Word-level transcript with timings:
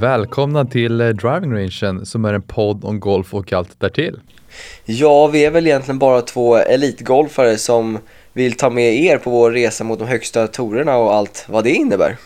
Välkomna 0.00 0.64
till 0.64 1.00
eh, 1.00 1.08
Driving 1.08 1.52
Rangen 1.52 2.06
som 2.06 2.24
är 2.24 2.34
en 2.34 2.42
podd 2.42 2.84
om 2.84 3.00
golf 3.00 3.34
och 3.34 3.52
allt 3.52 3.80
därtill. 3.80 4.20
Ja, 4.84 5.26
vi 5.26 5.44
är 5.44 5.50
väl 5.50 5.66
egentligen 5.66 5.98
bara 5.98 6.22
två 6.22 6.56
elitgolfare 6.56 7.58
som 7.58 7.98
vill 8.32 8.56
ta 8.56 8.70
med 8.70 8.94
er 8.94 9.18
på 9.18 9.30
vår 9.30 9.50
resa 9.50 9.84
mot 9.84 9.98
de 9.98 10.08
högsta 10.08 10.46
torerna 10.46 10.96
och 10.96 11.14
allt 11.14 11.46
vad 11.48 11.64
det 11.64 11.70
innebär. 11.70 12.16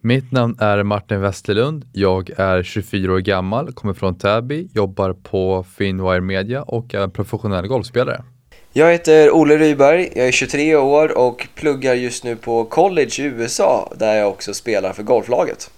Mitt 0.00 0.32
namn 0.32 0.56
är 0.60 0.82
Martin 0.82 1.20
Westerlund. 1.20 1.84
Jag 1.92 2.30
är 2.36 2.62
24 2.62 3.12
år 3.12 3.18
gammal, 3.18 3.72
kommer 3.72 3.94
från 3.94 4.18
Täby, 4.18 4.68
jobbar 4.74 5.12
på 5.12 5.64
Finwire 5.76 6.20
Media 6.20 6.62
och 6.62 6.94
är 6.94 7.08
professionell 7.08 7.66
golfspelare. 7.66 8.24
Jag 8.72 8.92
heter 8.92 9.30
Olle 9.30 9.58
Ryberg, 9.58 10.12
jag 10.16 10.26
är 10.26 10.32
23 10.32 10.76
år 10.76 11.18
och 11.18 11.48
pluggar 11.54 11.94
just 11.94 12.24
nu 12.24 12.36
på 12.36 12.64
college 12.64 13.12
i 13.18 13.22
USA 13.22 13.92
där 13.96 14.14
jag 14.14 14.28
också 14.28 14.54
spelar 14.54 14.92
för 14.92 15.02
golflaget. 15.02 15.70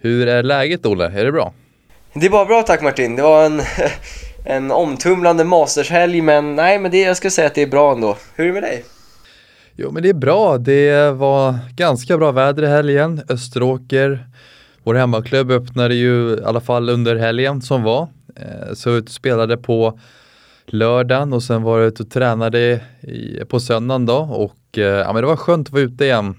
Hur 0.00 0.28
är 0.28 0.42
läget 0.42 0.86
Olle? 0.86 1.04
Är 1.04 1.24
det 1.24 1.32
bra? 1.32 1.52
Det 2.14 2.26
är 2.26 2.30
bara 2.30 2.44
bra 2.44 2.62
tack 2.62 2.82
Martin, 2.82 3.16
det 3.16 3.22
var 3.22 3.44
en, 3.44 3.60
en 4.44 4.70
omtumlande 4.70 5.44
mastershelg 5.44 6.20
men 6.20 6.56
nej 6.56 6.78
men 6.78 6.90
det, 6.90 7.00
jag 7.00 7.16
ska 7.16 7.30
säga 7.30 7.46
att 7.46 7.54
det 7.54 7.62
är 7.62 7.66
bra 7.66 7.92
ändå. 7.92 8.16
Hur 8.34 8.44
är 8.44 8.48
det 8.48 8.52
med 8.52 8.62
dig? 8.62 8.84
Jo 9.76 9.90
men 9.90 10.02
det 10.02 10.08
är 10.08 10.14
bra, 10.14 10.58
det 10.58 11.10
var 11.10 11.58
ganska 11.76 12.18
bra 12.18 12.32
väder 12.32 12.62
i 12.62 12.66
helgen. 12.66 13.22
Österåker, 13.28 14.26
vår 14.82 14.94
hemmaklubb 14.94 15.50
öppnade 15.50 15.94
ju 15.94 16.32
i 16.32 16.44
alla 16.44 16.60
fall 16.60 16.88
under 16.88 17.16
helgen 17.16 17.62
som 17.62 17.82
var. 17.82 18.08
Eh, 18.36 18.74
så 18.74 18.98
och 18.98 19.08
spelade 19.08 19.56
på 19.56 19.98
lördagen 20.66 21.32
och 21.32 21.42
sen 21.42 21.62
var 21.62 21.78
jag 21.78 21.88
ute 21.88 22.02
och 22.02 22.10
tränade 22.10 22.80
i, 23.00 23.44
på 23.48 23.60
söndagen 23.60 24.06
då 24.06 24.18
och 24.18 24.78
eh, 24.78 24.84
ja, 24.84 25.12
men 25.12 25.22
det 25.22 25.28
var 25.28 25.36
skönt 25.36 25.68
att 25.68 25.72
vara 25.72 25.82
ute 25.82 26.04
igen. 26.04 26.34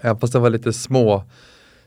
Även 0.00 0.18
fast 0.18 0.32
det 0.32 0.38
var 0.38 0.50
lite 0.50 0.72
små 0.72 1.24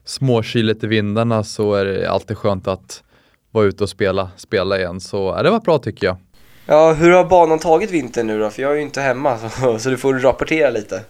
småkyligt 0.05 0.83
i 0.83 0.87
vindarna 0.87 1.43
så 1.43 1.73
är 1.73 1.85
det 1.85 2.11
alltid 2.11 2.37
skönt 2.37 2.67
att 2.67 3.03
vara 3.51 3.65
ute 3.65 3.83
och 3.83 3.89
spela, 3.89 4.29
spela 4.37 4.79
igen. 4.79 4.99
Så 4.99 5.33
ja, 5.37 5.43
det 5.43 5.49
var 5.49 5.59
bra 5.59 5.77
tycker 5.77 6.07
jag. 6.07 6.17
Ja, 6.65 6.93
hur 6.93 7.11
har 7.11 7.25
banan 7.25 7.59
tagit 7.59 7.91
vintern 7.91 8.27
nu 8.27 8.39
då? 8.39 8.49
För 8.49 8.61
jag 8.61 8.71
är 8.71 8.75
ju 8.75 8.81
inte 8.81 9.01
hemma 9.01 9.37
så, 9.37 9.79
så 9.79 9.89
du 9.89 9.97
får 9.97 10.13
rapportera 10.13 10.69
lite. 10.69 11.01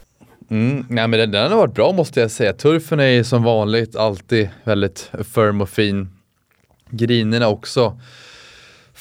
Mm, 0.49 0.85
nej 0.89 1.07
men 1.07 1.19
den, 1.19 1.31
den 1.31 1.51
har 1.51 1.57
varit 1.57 1.73
bra 1.73 1.91
måste 1.91 2.21
jag 2.21 2.31
säga. 2.31 2.53
Turfen 2.53 2.99
är 2.99 3.23
som 3.23 3.43
vanligt 3.43 3.95
alltid 3.95 4.49
väldigt 4.63 5.11
firm 5.33 5.61
och 5.61 5.69
fin. 5.69 6.09
Grinerna 6.89 7.47
också 7.47 7.99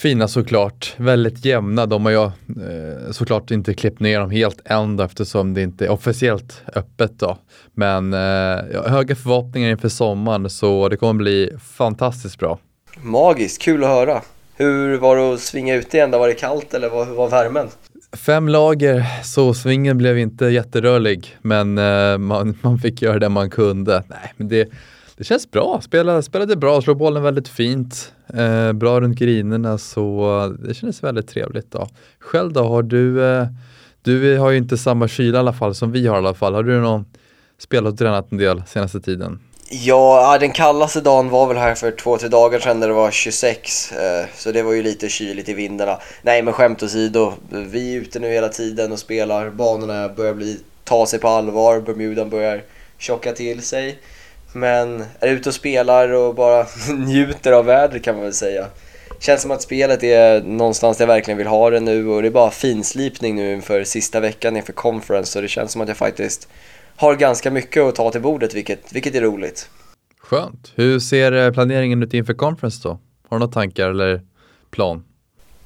fina 0.00 0.28
såklart, 0.28 0.94
väldigt 0.96 1.44
jämna. 1.44 1.86
De 1.86 2.04
har 2.04 2.12
jag 2.12 2.24
eh, 2.24 3.10
såklart 3.10 3.50
inte 3.50 3.74
klippt 3.74 4.00
ner 4.00 4.20
dem 4.20 4.30
helt 4.30 4.60
än 4.64 5.00
eftersom 5.00 5.54
det 5.54 5.62
inte 5.62 5.84
är 5.84 5.90
officiellt 5.90 6.62
öppet 6.74 7.18
då. 7.18 7.38
Men 7.74 8.12
eh, 8.12 8.90
höga 8.90 9.16
förhoppningar 9.16 9.70
inför 9.70 9.88
sommaren 9.88 10.50
så 10.50 10.88
det 10.88 10.96
kommer 10.96 11.14
bli 11.14 11.52
fantastiskt 11.76 12.38
bra. 12.38 12.58
Magiskt, 13.02 13.62
kul 13.62 13.84
att 13.84 13.90
höra. 13.90 14.22
Hur 14.56 14.98
var 14.98 15.16
det 15.16 15.34
att 15.34 15.40
svinga 15.40 15.74
ut 15.74 15.94
igen? 15.94 16.10
Då 16.10 16.18
var 16.18 16.28
det 16.28 16.34
kallt 16.34 16.74
eller 16.74 17.04
hur 17.06 17.14
var 17.14 17.28
värmen? 17.28 17.68
Fem 18.12 18.48
lager, 18.48 19.04
så 19.24 19.54
svingen 19.54 19.98
blev 19.98 20.18
inte 20.18 20.44
jätterörlig, 20.44 21.36
men 21.42 21.78
eh, 21.78 22.18
man, 22.18 22.58
man 22.62 22.78
fick 22.78 23.02
göra 23.02 23.18
det 23.18 23.28
man 23.28 23.50
kunde. 23.50 24.02
Nej, 24.08 24.32
men 24.36 24.48
det, 24.48 24.68
det 25.20 25.24
känns 25.24 25.50
bra. 25.50 25.80
Spelade, 25.80 26.22
spelade 26.22 26.56
bra, 26.56 26.82
slog 26.82 26.96
bollen 26.96 27.22
väldigt 27.22 27.48
fint. 27.48 28.12
Eh, 28.34 28.72
bra 28.72 29.00
runt 29.00 29.18
grinerna 29.18 29.78
så 29.78 30.40
eh, 30.42 30.48
det 30.48 30.74
kändes 30.74 31.02
väldigt 31.04 31.28
trevligt. 31.28 31.70
Då. 31.70 31.88
Själv 32.18 32.52
då, 32.52 32.62
har 32.62 32.82
du, 32.82 33.24
eh, 33.24 33.46
du 34.02 34.38
har 34.38 34.50
ju 34.50 34.56
inte 34.56 34.78
samma 34.78 35.08
kyla 35.08 35.38
i 35.38 35.40
alla 35.40 35.52
fall 35.52 35.74
som 35.74 35.92
vi 35.92 36.06
har 36.06 36.14
i 36.14 36.18
alla 36.18 36.34
fall. 36.34 36.54
Har 36.54 36.62
du 36.62 36.80
någon 36.80 37.04
spelat 37.58 37.92
och 37.92 37.98
tränat 37.98 38.32
en 38.32 38.38
del 38.38 38.62
senaste 38.66 39.00
tiden? 39.00 39.38
Ja, 39.70 40.36
den 40.40 40.50
kallaste 40.50 41.00
dagen 41.00 41.28
var 41.28 41.46
väl 41.46 41.56
här 41.56 41.74
för 41.74 41.90
två, 41.90 42.18
tre 42.18 42.28
dagar 42.28 42.58
sedan 42.58 42.80
när 42.80 42.88
det 42.88 42.94
var 42.94 43.10
26. 43.10 43.92
Eh, 43.92 44.26
så 44.34 44.52
det 44.52 44.62
var 44.62 44.72
ju 44.72 44.82
lite 44.82 45.08
kyligt 45.08 45.48
i 45.48 45.54
vindarna. 45.54 45.98
Nej, 46.22 46.42
men 46.42 46.54
skämt 46.54 46.82
åsido. 46.82 47.32
Vi 47.50 47.96
är 47.96 48.00
ute 48.00 48.18
nu 48.18 48.28
hela 48.28 48.48
tiden 48.48 48.92
och 48.92 48.98
spelar. 48.98 49.50
Banorna 49.50 50.08
börjar 50.08 50.34
bli, 50.34 50.60
ta 50.84 51.06
sig 51.06 51.18
på 51.18 51.28
allvar. 51.28 51.80
Bermudan 51.80 52.30
börjar 52.30 52.62
tjocka 52.98 53.32
till 53.32 53.62
sig. 53.62 53.98
Men 54.52 55.04
är 55.20 55.28
ute 55.28 55.48
och 55.48 55.54
spelar 55.54 56.08
och 56.08 56.34
bara 56.34 56.66
njuter 56.96 57.52
av 57.52 57.64
vädret 57.64 58.04
kan 58.04 58.14
man 58.14 58.24
väl 58.24 58.32
säga. 58.32 58.66
Känns 59.20 59.42
som 59.42 59.50
att 59.50 59.62
spelet 59.62 60.02
är 60.02 60.42
någonstans 60.42 60.96
där 60.96 61.02
jag 61.02 61.14
verkligen 61.14 61.38
vill 61.38 61.46
ha 61.46 61.70
det 61.70 61.80
nu 61.80 62.08
och 62.08 62.22
det 62.22 62.28
är 62.28 62.32
bara 62.32 62.50
finslipning 62.50 63.36
nu 63.36 63.52
inför 63.52 63.84
sista 63.84 64.20
veckan 64.20 64.56
inför 64.56 64.72
conference 64.72 65.32
så 65.32 65.40
det 65.40 65.48
känns 65.48 65.72
som 65.72 65.80
att 65.80 65.88
jag 65.88 65.96
faktiskt 65.96 66.48
har 66.96 67.14
ganska 67.14 67.50
mycket 67.50 67.82
att 67.82 67.94
ta 67.94 68.10
till 68.10 68.20
bordet 68.20 68.54
vilket, 68.54 68.92
vilket 68.92 69.14
är 69.14 69.20
roligt. 69.20 69.68
Skönt. 70.18 70.72
Hur 70.74 70.98
ser 70.98 71.32
eh, 71.32 71.52
planeringen 71.52 72.02
ut 72.02 72.14
inför 72.14 72.34
conference 72.34 72.80
då? 72.82 72.88
Har 73.28 73.36
du 73.36 73.38
några 73.38 73.52
tankar 73.52 73.90
eller 73.90 74.20
plan? 74.70 75.04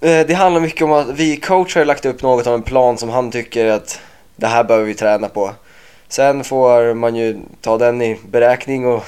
Eh, 0.00 0.26
det 0.26 0.34
handlar 0.34 0.60
mycket 0.60 0.82
om 0.82 0.92
att 0.92 1.08
vi 1.10 1.36
coach 1.36 1.76
har 1.76 1.84
lagt 1.84 2.06
upp 2.06 2.22
något 2.22 2.46
av 2.46 2.54
en 2.54 2.62
plan 2.62 2.98
som 2.98 3.08
han 3.08 3.30
tycker 3.30 3.66
att 3.66 4.00
det 4.36 4.46
här 4.46 4.64
behöver 4.64 4.86
vi 4.86 4.94
träna 4.94 5.28
på. 5.28 5.50
Sen 6.14 6.44
får 6.44 6.94
man 6.94 7.16
ju 7.16 7.36
ta 7.60 7.78
den 7.78 8.02
i 8.02 8.18
beräkning 8.30 8.86
och 8.86 9.04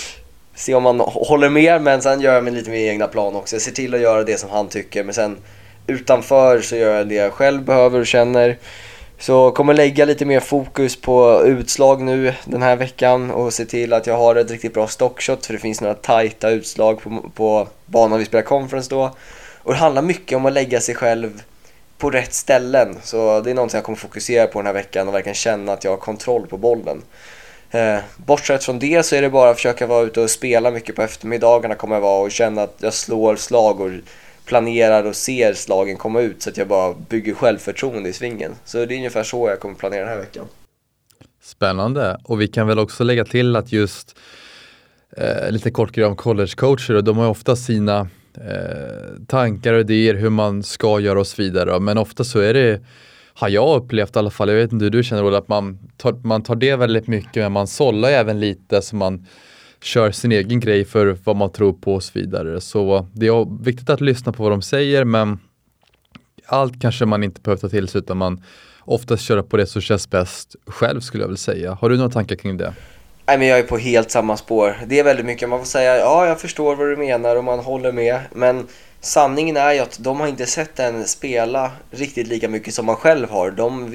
se 0.54 0.74
om 0.74 0.82
man 0.82 1.00
håller 1.00 1.48
med 1.48 1.82
men 1.82 2.02
sen 2.02 2.20
gör 2.20 2.34
jag 2.34 2.44
min 2.44 2.54
lite 2.54 2.70
min 2.70 2.88
egna 2.88 3.06
plan 3.06 3.36
också. 3.36 3.56
Jag 3.56 3.62
ser 3.62 3.72
till 3.72 3.94
att 3.94 4.00
göra 4.00 4.24
det 4.24 4.38
som 4.38 4.50
han 4.50 4.68
tycker 4.68 5.04
men 5.04 5.14
sen 5.14 5.36
utanför 5.86 6.60
så 6.60 6.76
gör 6.76 6.96
jag 6.96 7.08
det 7.08 7.14
jag 7.14 7.32
själv 7.32 7.62
behöver 7.64 8.00
och 8.00 8.06
känner. 8.06 8.56
Så 9.18 9.50
kommer 9.50 9.74
lägga 9.74 10.04
lite 10.04 10.24
mer 10.24 10.40
fokus 10.40 11.00
på 11.00 11.42
utslag 11.44 12.02
nu 12.02 12.34
den 12.44 12.62
här 12.62 12.76
veckan 12.76 13.30
och 13.30 13.52
se 13.52 13.64
till 13.64 13.92
att 13.92 14.06
jag 14.06 14.16
har 14.16 14.36
ett 14.36 14.50
riktigt 14.50 14.74
bra 14.74 14.86
stockshot 14.86 15.46
för 15.46 15.52
det 15.52 15.60
finns 15.60 15.80
några 15.80 15.94
tajta 15.94 16.50
utslag 16.50 17.02
på, 17.02 17.30
på 17.34 17.68
banan 17.86 18.18
vi 18.18 18.24
spelar 18.24 18.44
conference 18.44 18.90
då. 18.90 19.10
Och 19.62 19.72
det 19.72 19.78
handlar 19.78 20.02
mycket 20.02 20.36
om 20.36 20.46
att 20.46 20.52
lägga 20.52 20.80
sig 20.80 20.94
själv 20.94 21.42
på 21.98 22.10
rätt 22.10 22.34
ställen. 22.34 22.96
Så 23.02 23.40
det 23.40 23.50
är 23.50 23.54
någonting 23.54 23.76
jag 23.76 23.84
kommer 23.84 23.96
fokusera 23.96 24.46
på 24.46 24.58
den 24.58 24.66
här 24.66 24.72
veckan 24.72 25.08
och 25.08 25.14
verkligen 25.14 25.34
känna 25.34 25.72
att 25.72 25.84
jag 25.84 25.90
har 25.90 25.98
kontroll 25.98 26.46
på 26.46 26.56
bollen. 26.56 27.02
Eh, 27.70 27.98
bortsett 28.16 28.64
från 28.64 28.78
det 28.78 29.06
så 29.06 29.16
är 29.16 29.22
det 29.22 29.30
bara 29.30 29.50
att 29.50 29.56
försöka 29.56 29.86
vara 29.86 30.04
ute 30.04 30.20
och 30.20 30.30
spela 30.30 30.70
mycket 30.70 30.96
på 30.96 31.02
eftermiddagarna 31.02 31.74
kommer 31.74 31.96
jag 31.96 32.00
vara 32.00 32.22
och 32.22 32.30
känna 32.30 32.62
att 32.62 32.76
jag 32.78 32.94
slår 32.94 33.36
slag 33.36 33.80
och 33.80 33.90
planerar 34.44 35.04
och 35.04 35.16
ser 35.16 35.54
slagen 35.54 35.96
komma 35.96 36.20
ut 36.20 36.42
så 36.42 36.50
att 36.50 36.56
jag 36.56 36.68
bara 36.68 36.94
bygger 37.08 37.34
självförtroende 37.34 38.08
i 38.08 38.12
svingen. 38.12 38.54
Så 38.64 38.84
det 38.84 38.94
är 38.94 38.96
ungefär 38.96 39.22
så 39.22 39.48
jag 39.48 39.60
kommer 39.60 39.74
planera 39.74 40.00
den 40.00 40.08
här 40.08 40.18
veckan. 40.18 40.44
Spännande 41.42 42.20
och 42.24 42.40
vi 42.40 42.48
kan 42.48 42.66
väl 42.66 42.78
också 42.78 43.04
lägga 43.04 43.24
till 43.24 43.56
att 43.56 43.72
just 43.72 44.18
eh, 45.16 45.50
lite 45.50 45.70
kort 45.70 45.92
grej 45.92 46.04
om 46.04 46.16
collegecoacher 46.16 46.94
och 46.94 47.04
de 47.04 47.16
har 47.16 47.24
ju 47.24 47.30
ofta 47.30 47.56
sina 47.56 48.08
eh, 48.40 49.24
tankar 49.26 49.74
och 49.74 49.80
idéer 49.80 50.14
hur 50.14 50.30
man 50.30 50.62
ska 50.62 51.00
göra 51.00 51.20
och 51.20 51.26
så 51.26 51.42
vidare. 51.42 51.80
Men 51.80 51.98
ofta 51.98 52.24
så 52.24 52.40
är 52.40 52.54
det, 52.54 52.80
har 53.34 53.48
jag 53.48 53.82
upplevt 53.82 54.16
i 54.16 54.18
alla 54.18 54.30
fall, 54.30 54.48
jag 54.48 54.56
vet 54.56 54.72
inte 54.72 54.84
hur 54.84 54.90
du 54.90 55.04
känner 55.04 55.24
Ola, 55.24 55.38
att 55.38 55.48
man 55.48 55.78
tar, 55.96 56.12
man 56.12 56.42
tar 56.42 56.56
det 56.56 56.76
väldigt 56.76 57.06
mycket 57.06 57.42
men 57.42 57.52
man 57.52 57.66
sållar 57.66 58.08
även 58.08 58.40
lite 58.40 58.82
så 58.82 58.96
man 58.96 59.26
kör 59.82 60.10
sin 60.10 60.32
egen 60.32 60.60
grej 60.60 60.84
för 60.84 61.16
vad 61.24 61.36
man 61.36 61.52
tror 61.52 61.72
på 61.72 61.94
och 61.94 62.02
så 62.02 62.10
vidare. 62.14 62.60
Så 62.60 63.06
det 63.12 63.26
är 63.26 63.64
viktigt 63.64 63.90
att 63.90 64.00
lyssna 64.00 64.32
på 64.32 64.42
vad 64.42 64.52
de 64.52 64.62
säger 64.62 65.04
men 65.04 65.38
allt 66.46 66.80
kanske 66.80 67.06
man 67.06 67.24
inte 67.24 67.40
behöver 67.40 67.60
ta 67.60 67.68
till 67.68 67.88
sig 67.88 67.98
utan 67.98 68.16
man 68.16 68.42
oftast 68.80 69.22
köra 69.22 69.42
på 69.42 69.56
det 69.56 69.66
som 69.66 69.82
känns 69.82 70.10
bäst 70.10 70.56
själv 70.66 71.00
skulle 71.00 71.22
jag 71.22 71.28
vilja 71.28 71.38
säga. 71.38 71.74
Har 71.74 71.90
du 71.90 71.96
några 71.96 72.10
tankar 72.10 72.36
kring 72.36 72.56
det? 72.56 72.72
Nej, 73.28 73.38
men 73.38 73.48
jag 73.48 73.58
är 73.58 73.62
på 73.62 73.78
helt 73.78 74.10
samma 74.10 74.36
spår. 74.36 74.76
Det 74.86 74.98
är 74.98 75.04
väldigt 75.04 75.26
mycket, 75.26 75.48
man 75.48 75.58
får 75.58 75.66
säga 75.66 75.98
ja, 75.98 76.26
jag 76.26 76.40
förstår 76.40 76.76
vad 76.76 76.86
du 76.86 76.96
menar 76.96 77.36
och 77.36 77.44
man 77.44 77.58
håller 77.58 77.92
med. 77.92 78.20
Men 78.32 78.66
sanningen 79.00 79.56
är 79.56 79.72
ju 79.72 79.78
att 79.78 79.98
de 79.98 80.20
har 80.20 80.26
inte 80.26 80.46
sett 80.46 80.76
den 80.76 81.04
spela 81.04 81.70
riktigt 81.90 82.26
lika 82.26 82.48
mycket 82.48 82.74
som 82.74 82.86
man 82.86 82.96
själv 82.96 83.30
har. 83.30 83.50
De 83.50 83.90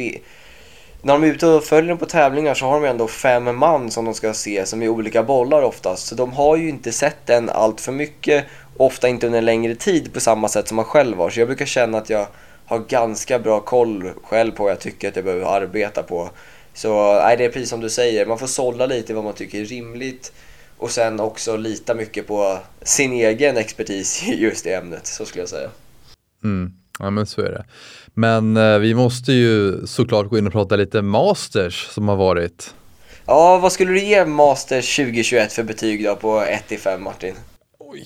när 1.02 1.14
de 1.14 1.24
är 1.24 1.28
ute 1.28 1.48
och 1.48 1.64
följer 1.64 1.90
den 1.90 1.98
på 1.98 2.06
tävlingar 2.06 2.54
så 2.54 2.66
har 2.66 2.82
de 2.82 2.88
ändå 2.88 3.08
fem 3.08 3.58
man 3.58 3.92
som 3.92 4.06
de 4.06 4.14
ska 4.14 4.34
se 4.34 4.66
som 4.66 4.82
är 4.82 4.90
olika 4.90 5.24
bollar 5.24 5.62
oftast. 5.62 6.08
Så 6.08 6.16
de 6.16 6.34
har 6.34 6.56
ju 6.56 6.70
inte 6.70 6.92
sett 6.92 7.26
den 7.26 7.50
allt 7.50 7.82
för 7.82 7.92
mycket, 7.92 8.46
ofta 8.78 9.08
inte 9.08 9.26
under 9.26 9.40
en 9.40 9.46
längre 9.46 9.76
tid 9.76 10.14
på 10.14 10.20
samma 10.20 10.48
sätt 10.48 10.68
som 10.68 10.76
man 10.76 10.86
själv 10.86 11.18
har. 11.18 11.30
Så 11.30 11.40
jag 11.40 11.48
brukar 11.48 11.66
känna 11.66 11.98
att 11.98 12.10
jag 12.10 12.28
har 12.66 12.80
ganska 12.80 13.40
bra 13.40 13.60
koll 13.60 14.12
själv 14.24 14.52
på 14.52 14.64
vad 14.64 14.72
jag 14.72 14.80
tycker 14.80 15.08
att 15.08 15.16
jag 15.16 15.26
behöver 15.26 15.46
arbeta 15.46 16.04
på. 16.04 16.30
Så 16.74 17.20
nej, 17.20 17.38
det 17.38 17.46
är 17.46 17.50
precis 17.50 17.70
som 17.70 17.82
du 17.82 17.90
säger, 17.90 18.26
man 18.26 18.40
får 18.40 18.48
sålla 18.48 18.86
lite 18.86 19.14
vad 19.14 19.24
man 19.24 19.34
tycker 19.34 19.62
är 19.62 19.66
rimligt 19.66 20.32
och 20.78 20.92
sen 20.92 21.20
också 21.20 21.58
lita 21.58 21.94
mycket 21.94 22.28
på 22.28 22.60
sin 22.82 23.14
egen 23.14 23.58
expertis 23.58 24.24
i 24.28 24.42
just 24.42 24.64
det 24.64 24.74
ämnet, 24.74 25.08
så 25.08 25.26
skulle 25.26 25.42
jag 25.42 25.50
säga. 25.50 25.70
Mm. 26.44 26.74
Ja 27.00 27.10
men 27.10 27.26
så 27.26 27.42
är 27.42 27.52
det. 27.52 27.66
Men 28.14 28.58
eh, 28.58 28.78
vi 28.78 28.94
måste 28.94 29.34
ju 29.34 29.88
såklart 29.88 30.30
gå 30.30 30.38
in 30.38 30.48
och 30.48 30.54
prata 30.54 30.76
lite 30.76 31.02
Masters 31.02 31.88
som 31.88 32.08
har 32.08 32.16
varit. 32.16 32.74
Ja, 33.26 33.58
vad 33.58 33.72
skulle 33.72 33.92
du 33.92 34.04
ge 34.04 34.26
Masters 34.26 34.96
2021 34.96 35.54
för 35.54 35.64
betyg 35.64 36.04
då 36.04 36.16
på 36.16 36.42
1 36.42 36.80
5 36.80 37.04
Martin? 37.04 37.36
Oj, 37.80 38.06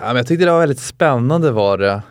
ja, 0.00 0.06
men 0.06 0.16
jag 0.16 0.26
tyckte 0.26 0.44
det 0.44 0.50
var 0.50 0.60
väldigt 0.60 0.80
spännande 0.80 1.50
var 1.50 1.78
det. 1.78 2.02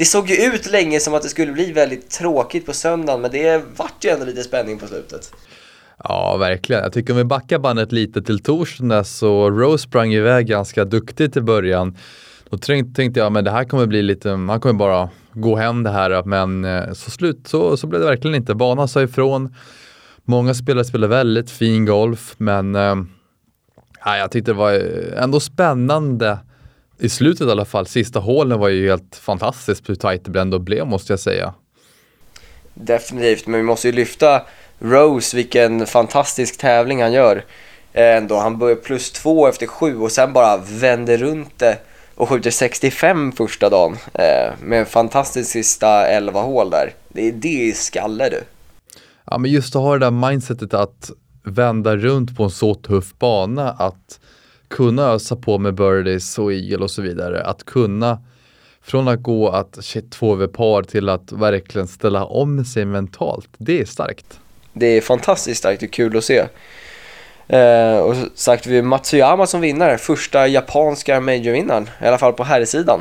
Det 0.00 0.06
såg 0.06 0.30
ju 0.30 0.36
ut 0.36 0.70
länge 0.70 1.00
som 1.00 1.14
att 1.14 1.22
det 1.22 1.28
skulle 1.28 1.52
bli 1.52 1.72
väldigt 1.72 2.10
tråkigt 2.10 2.66
på 2.66 2.72
söndagen 2.72 3.20
men 3.20 3.30
det 3.30 3.62
vart 3.76 4.04
ju 4.04 4.10
ändå 4.10 4.24
lite 4.26 4.42
spänning 4.42 4.78
på 4.78 4.86
slutet. 4.86 5.32
Ja, 6.04 6.36
verkligen. 6.36 6.82
Jag 6.82 6.92
tycker 6.92 7.12
om 7.12 7.16
vi 7.16 7.24
backar 7.24 7.58
bandet 7.58 7.92
lite 7.92 8.22
till 8.22 8.42
torsdagen 8.42 9.04
så 9.04 9.50
Rose 9.50 9.82
sprang 9.82 10.12
iväg 10.12 10.46
ganska 10.46 10.84
duktigt 10.84 11.36
i 11.36 11.40
början. 11.40 11.96
Då 12.50 12.58
tänkte 12.58 13.20
jag, 13.20 13.32
men 13.32 13.44
det 13.44 13.50
här 13.50 13.64
kommer 13.64 13.86
bli 13.86 14.02
lite, 14.02 14.30
han 14.30 14.60
kommer 14.60 14.78
bara 14.78 15.10
gå 15.32 15.56
hem 15.56 15.82
det 15.82 15.90
här, 15.90 16.22
men 16.22 16.64
eh, 16.64 16.92
så 16.92 17.10
slut, 17.10 17.48
så, 17.48 17.76
så 17.76 17.86
blev 17.86 18.00
det 18.00 18.06
verkligen 18.06 18.34
inte. 18.34 18.54
Banan 18.54 18.88
sa 18.88 19.02
ifrån. 19.02 19.54
Många 20.24 20.54
spelare 20.54 20.84
spelade 20.84 21.16
väldigt 21.16 21.50
fin 21.50 21.84
golf, 21.84 22.34
men 22.38 22.74
äh, 22.74 22.96
jag 24.04 24.30
tyckte 24.30 24.50
det 24.50 24.58
var 24.58 24.72
eh, 24.72 25.22
ändå 25.22 25.40
spännande 25.40 26.38
i 27.00 27.08
slutet 27.08 27.48
i 27.48 27.50
alla 27.50 27.64
fall. 27.64 27.86
Sista 27.86 28.18
hålen 28.18 28.58
var 28.58 28.68
ju 28.68 28.88
helt 28.88 29.16
fantastiskt 29.16 29.88
hur 29.88 29.94
tajt 29.94 30.20
det 30.24 30.40
ändå 30.40 30.58
blev 30.58 30.86
måste 30.86 31.12
jag 31.12 31.20
säga. 31.20 31.54
Definitivt, 32.74 33.46
men 33.46 33.60
vi 33.60 33.66
måste 33.66 33.88
ju 33.88 33.92
lyfta 33.92 34.42
Rose, 34.78 35.36
vilken 35.36 35.86
fantastisk 35.86 36.58
tävling 36.58 37.02
han 37.02 37.12
gör. 37.12 37.44
Ändå, 37.92 38.38
han 38.38 38.58
börjar 38.58 38.76
plus 38.76 39.10
två 39.10 39.48
efter 39.48 39.66
sju 39.66 39.98
och 39.98 40.12
sen 40.12 40.32
bara 40.32 40.56
vänder 40.56 41.18
runt 41.18 41.58
det 41.58 41.78
och 42.14 42.28
skjuter 42.28 42.50
65 42.50 43.32
första 43.32 43.68
dagen 43.68 43.96
eh, 44.14 44.52
med 44.62 44.80
en 44.80 44.86
fantastisk 44.86 45.50
sista 45.50 46.06
11 46.06 46.40
hål 46.40 46.70
där. 46.70 46.92
Det 47.08 47.28
är 47.28 47.32
det 47.32 47.48
i 47.48 47.72
skalle 47.72 48.28
du. 48.28 48.42
Ja, 49.24 49.38
men 49.38 49.50
just 49.50 49.76
att 49.76 49.82
ha 49.82 49.92
det 49.92 49.98
där 49.98 50.30
mindsetet 50.30 50.74
att 50.74 51.10
vända 51.42 51.96
runt 51.96 52.36
på 52.36 52.44
en 52.44 52.50
så 52.50 52.74
tuff 52.74 53.18
bana, 53.18 53.70
att 53.70 54.19
kunna 54.70 55.02
ösa 55.02 55.36
på 55.36 55.58
med 55.58 55.74
birdies 55.74 56.38
och 56.38 56.52
eagle 56.52 56.84
och 56.84 56.90
så 56.90 57.02
vidare. 57.02 57.44
Att 57.44 57.64
kunna 57.64 58.18
från 58.82 59.08
att 59.08 59.22
gå 59.22 59.48
att 59.48 59.84
shit, 59.84 60.12
två 60.12 60.32
över 60.32 60.46
par 60.46 60.82
till 60.82 61.08
att 61.08 61.32
verkligen 61.32 61.88
ställa 61.88 62.24
om 62.24 62.64
sig 62.64 62.84
mentalt. 62.84 63.48
Det 63.58 63.80
är 63.80 63.84
starkt. 63.84 64.40
Det 64.72 64.86
är 64.86 65.00
fantastiskt 65.00 65.58
starkt 65.58 65.82
och 65.82 65.90
kul 65.90 66.16
att 66.16 66.24
se. 66.24 66.44
Eh, 67.48 67.98
och 67.98 68.14
sagt 68.34 68.66
vi 68.66 68.82
Matsuyama 68.82 69.46
som 69.46 69.60
vinnare, 69.60 69.98
första 69.98 70.48
japanska 70.48 71.20
majorvinnaren, 71.20 71.88
i 72.02 72.06
alla 72.06 72.18
fall 72.18 72.32
på 72.32 72.44
herrsidan. 72.44 73.00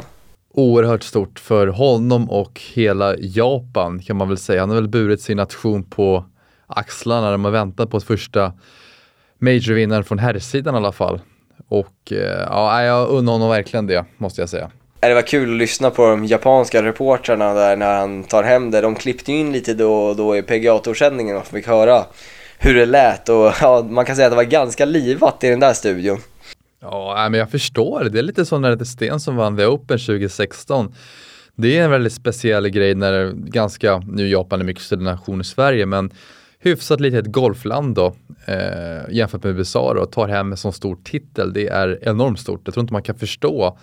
Oerhört 0.54 1.04
stort 1.04 1.40
för 1.40 1.68
honom 1.68 2.30
och 2.30 2.62
hela 2.74 3.16
Japan 3.18 4.00
kan 4.00 4.18
man 4.18 4.28
väl 4.28 4.38
säga. 4.38 4.62
Han 4.62 4.70
har 4.70 4.76
väl 4.76 4.88
burit 4.88 5.22
sin 5.22 5.38
nation 5.38 5.84
på 5.84 6.26
axlarna 6.68 7.22
när 7.22 7.32
de 7.32 7.46
har 7.46 7.52
väntat 7.52 7.90
på 7.90 8.00
första 8.00 8.54
majorvinnaren 9.38 10.04
från 10.04 10.20
herrsidan 10.20 10.74
i 10.74 10.78
alla 10.78 10.92
fall. 10.92 11.20
Och 11.68 12.12
eh, 12.12 12.46
ja, 12.50 12.84
jag 12.84 13.10
unnar 13.10 13.34
honom 13.34 13.50
verkligen 13.50 13.88
det, 13.88 14.06
måste 14.18 14.42
jag 14.42 14.50
säga. 14.50 14.72
Det 15.00 15.14
var 15.14 15.22
kul 15.22 15.52
att 15.52 15.58
lyssna 15.58 15.90
på 15.90 16.06
de 16.08 16.26
japanska 16.26 16.84
reportrarna 16.84 17.54
där 17.54 17.76
när 17.76 18.00
han 18.00 18.24
tar 18.24 18.44
hem 18.44 18.72
det. 18.72 18.82
De 18.82 18.96
klippte 18.96 19.32
in 19.32 19.52
lite 19.52 19.74
då 19.74 19.94
och 19.94 20.16
då 20.16 20.38
i 20.38 20.42
PGA-toursändningen 20.42 21.38
och 21.38 21.48
fick 21.48 21.68
höra 21.68 22.06
hur 22.58 22.74
det 22.74 22.86
lät 22.86 23.30
och 23.30 23.54
ja, 23.62 23.86
man 23.90 24.06
kan 24.06 24.16
säga 24.16 24.28
att 24.28 24.32
det 24.32 24.36
var 24.38 24.44
ganska 24.44 24.86
livat 24.86 25.44
i 25.44 25.50
den 25.50 25.60
där 25.60 25.74
studion. 25.74 26.18
Ja, 26.82 27.28
men 27.32 27.40
jag 27.40 27.52
förstår 27.52 28.04
det. 28.04 28.10
Det 28.10 28.20
är 28.20 28.24
lite 28.24 28.46
som 28.46 28.62
när 28.62 28.76
det 28.76 28.84
är 28.84 28.86
Sten 28.86 29.20
som 29.20 29.36
vann 29.36 29.58
The 29.58 29.66
Open 29.66 30.00
2016. 30.00 30.94
Det 31.56 31.78
är 31.78 31.84
en 31.84 31.92
väldigt 31.92 32.14
speciell 32.14 32.70
grej 32.70 32.96
när 32.96 33.32
ganska, 33.32 33.98
nu 34.08 34.28
Japan 34.28 34.62
är 34.62 34.66
mycket 34.66 34.84
större 34.84 35.02
nation 35.02 35.42
i 35.42 35.44
Sverige, 35.44 35.86
men 35.86 36.12
hyfsat 36.60 37.00
litet 37.00 37.26
golfland 37.26 37.96
då 37.96 38.14
eh, 38.46 39.10
jämfört 39.10 39.44
med 39.44 39.58
USA 39.58 39.94
då, 39.94 40.06
tar 40.06 40.28
hem 40.28 40.52
en 40.52 40.58
sån 40.58 40.74
stor 40.74 40.98
titel. 41.04 41.54
Det 41.54 41.68
är 41.68 42.00
enormt 42.02 42.40
stort. 42.40 42.62
Jag 42.66 42.74
tror 42.74 42.82
inte 42.82 42.94
man 42.94 43.04
kan 43.04 43.18
förstå 43.18 43.78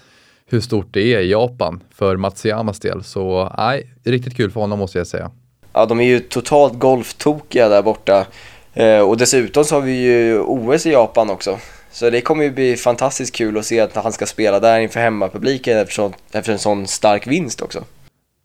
hur 0.46 0.61
stort 0.61 0.87
det 0.90 1.14
är 1.14 1.20
i 1.20 1.31
Japan 1.31 1.82
för 1.94 2.17
Matsuyamas 2.17 2.81
del. 2.81 3.05
Så 3.05 3.52
nej, 3.58 3.94
riktigt 4.05 4.37
kul 4.37 4.50
för 4.50 4.61
honom 4.61 4.78
måste 4.78 4.99
jag 4.99 5.06
säga. 5.06 5.31
Ja, 5.73 5.87
de 5.87 6.00
är 6.00 6.05
ju 6.05 6.20
totalt 6.20 6.78
golftokiga 6.78 7.69
där 7.69 7.82
borta. 7.82 8.26
Eh, 8.75 9.00
och 9.00 9.17
dessutom 9.17 9.64
så 9.64 9.75
har 9.75 9.82
vi 9.82 9.93
ju 9.93 10.40
OS 10.40 10.87
i 10.87 10.90
Japan 10.90 11.31
också. 11.31 11.58
Så 11.93 12.11
det 12.11 12.20
kommer 12.20 12.44
ju 12.44 12.50
bli 12.50 12.76
fantastiskt 12.76 13.34
kul 13.34 13.58
att 13.58 13.67
se 13.67 13.81
att 13.81 13.94
han 13.94 14.12
ska 14.12 14.26
spela 14.26 14.61
där 14.61 14.81
inför 14.81 15.00
hemmapubliken 15.00 15.79
efter, 15.79 16.12
efter 16.32 16.52
en 16.52 16.58
sån 16.58 16.87
stark 16.87 17.26
vinst 17.26 17.62
också. 17.62 17.84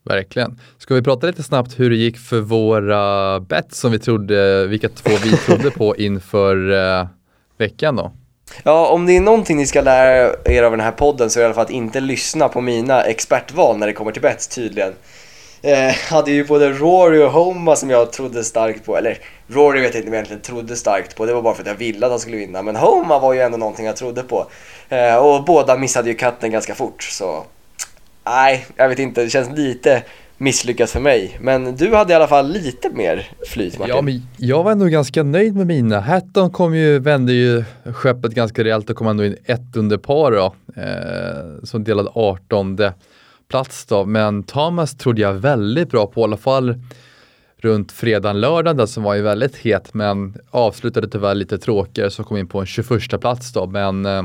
Verkligen. 0.03 0.59
Ska 0.77 0.95
vi 0.95 1.01
prata 1.01 1.27
lite 1.27 1.43
snabbt 1.43 1.79
hur 1.79 1.89
det 1.89 1.95
gick 1.95 2.17
för 2.17 2.39
våra 2.39 3.39
bets 3.39 3.79
som 3.79 3.91
vi 3.91 3.99
trodde, 3.99 4.67
vilka 4.67 4.89
två 4.89 5.11
vi 5.23 5.31
trodde 5.31 5.71
på 5.71 5.95
inför 5.97 6.55
uh, 6.69 7.07
veckan 7.57 7.95
då? 7.95 8.11
Ja, 8.63 8.87
om 8.87 9.05
det 9.05 9.17
är 9.17 9.21
någonting 9.21 9.57
ni 9.57 9.65
ska 9.65 9.81
lära 9.81 10.35
er 10.45 10.63
av 10.63 10.71
den 10.71 10.79
här 10.79 10.91
podden 10.91 11.29
så 11.29 11.39
är 11.39 11.41
det 11.41 11.43
i 11.43 11.45
alla 11.45 11.53
fall 11.53 11.65
att 11.65 11.71
inte 11.71 11.99
lyssna 11.99 12.49
på 12.49 12.61
mina 12.61 13.03
expertval 13.03 13.77
när 13.77 13.87
det 13.87 13.93
kommer 13.93 14.11
till 14.11 14.21
bets 14.21 14.47
tydligen. 14.47 14.93
Eh, 15.63 15.95
hade 16.09 16.31
ju 16.31 16.45
både 16.45 16.69
Rory 16.69 17.23
och 17.23 17.31
Homa 17.31 17.75
som 17.75 17.89
jag 17.89 18.11
trodde 18.11 18.43
starkt 18.43 18.85
på, 18.85 18.97
eller 18.97 19.17
Rory 19.47 19.81
vet 19.81 19.93
jag 19.93 20.01
inte 20.01 20.07
om 20.07 20.13
jag 20.13 20.19
egentligen 20.19 20.41
trodde 20.41 20.75
starkt 20.75 21.15
på, 21.15 21.25
det 21.25 21.33
var 21.33 21.41
bara 21.41 21.53
för 21.53 21.61
att 21.61 21.67
jag 21.67 21.75
ville 21.75 22.05
att 22.05 22.11
han 22.11 22.19
skulle 22.19 22.37
vinna. 22.37 22.61
Men 22.61 22.75
Homa 22.75 23.19
var 23.19 23.33
ju 23.33 23.41
ändå 23.41 23.57
någonting 23.57 23.85
jag 23.85 23.95
trodde 23.95 24.23
på. 24.23 24.45
Eh, 24.89 25.15
och 25.15 25.43
båda 25.43 25.77
missade 25.77 26.09
ju 26.09 26.15
katten 26.15 26.51
ganska 26.51 26.75
fort 26.75 27.03
så 27.03 27.43
nej, 28.35 28.65
jag 28.75 28.89
vet 28.89 28.99
inte, 28.99 29.23
det 29.23 29.29
känns 29.29 29.57
lite 29.57 30.03
misslyckat 30.37 30.89
för 30.89 30.99
mig. 30.99 31.37
Men 31.41 31.75
du 31.75 31.95
hade 31.95 32.13
i 32.13 32.15
alla 32.15 32.27
fall 32.27 32.51
lite 32.51 32.89
mer 32.89 33.29
flyt 33.47 33.79
Martin. 33.79 33.95
Ja, 33.95 34.01
men 34.01 34.21
jag 34.37 34.63
var 34.63 34.71
ändå 34.71 34.85
ganska 34.85 35.23
nöjd 35.23 35.55
med 35.55 35.67
mina. 35.67 35.99
Hatton 35.99 36.51
kom 36.51 36.75
ju, 36.75 36.99
vände 36.99 37.33
ju 37.33 37.63
skeppet 37.93 38.31
ganska 38.31 38.63
rejält 38.63 38.89
och 38.89 38.95
kom 38.95 39.07
ändå 39.07 39.25
in 39.25 39.35
ett 39.45 39.75
under 39.75 39.97
par 39.97 40.31
då, 40.31 40.55
eh, 40.81 41.63
som 41.63 41.83
delad 41.83 42.07
18 42.13 42.79
plats 43.49 43.85
då. 43.85 44.05
Men 44.05 44.43
Thomas 44.43 44.97
trodde 44.97 45.21
jag 45.21 45.33
väldigt 45.33 45.89
bra 45.89 46.07
på, 46.07 46.21
i 46.21 46.23
alla 46.23 46.37
fall 46.37 46.75
runt 47.57 47.91
fredagen, 47.91 48.41
lördagen 48.41 48.77
där 48.77 48.85
som 48.85 49.03
var 49.03 49.13
ju 49.15 49.21
väldigt 49.21 49.55
het 49.55 49.93
men 49.93 50.35
avslutade 50.49 51.07
tyvärr 51.07 51.35
lite 51.35 51.57
tråkigare 51.57 52.11
så 52.11 52.23
kom 52.23 52.37
in 52.37 52.47
på 52.47 52.59
en 52.59 52.65
21 52.65 53.21
plats 53.21 53.53
då. 53.53 53.67
Men 53.67 54.05
eh, 54.05 54.23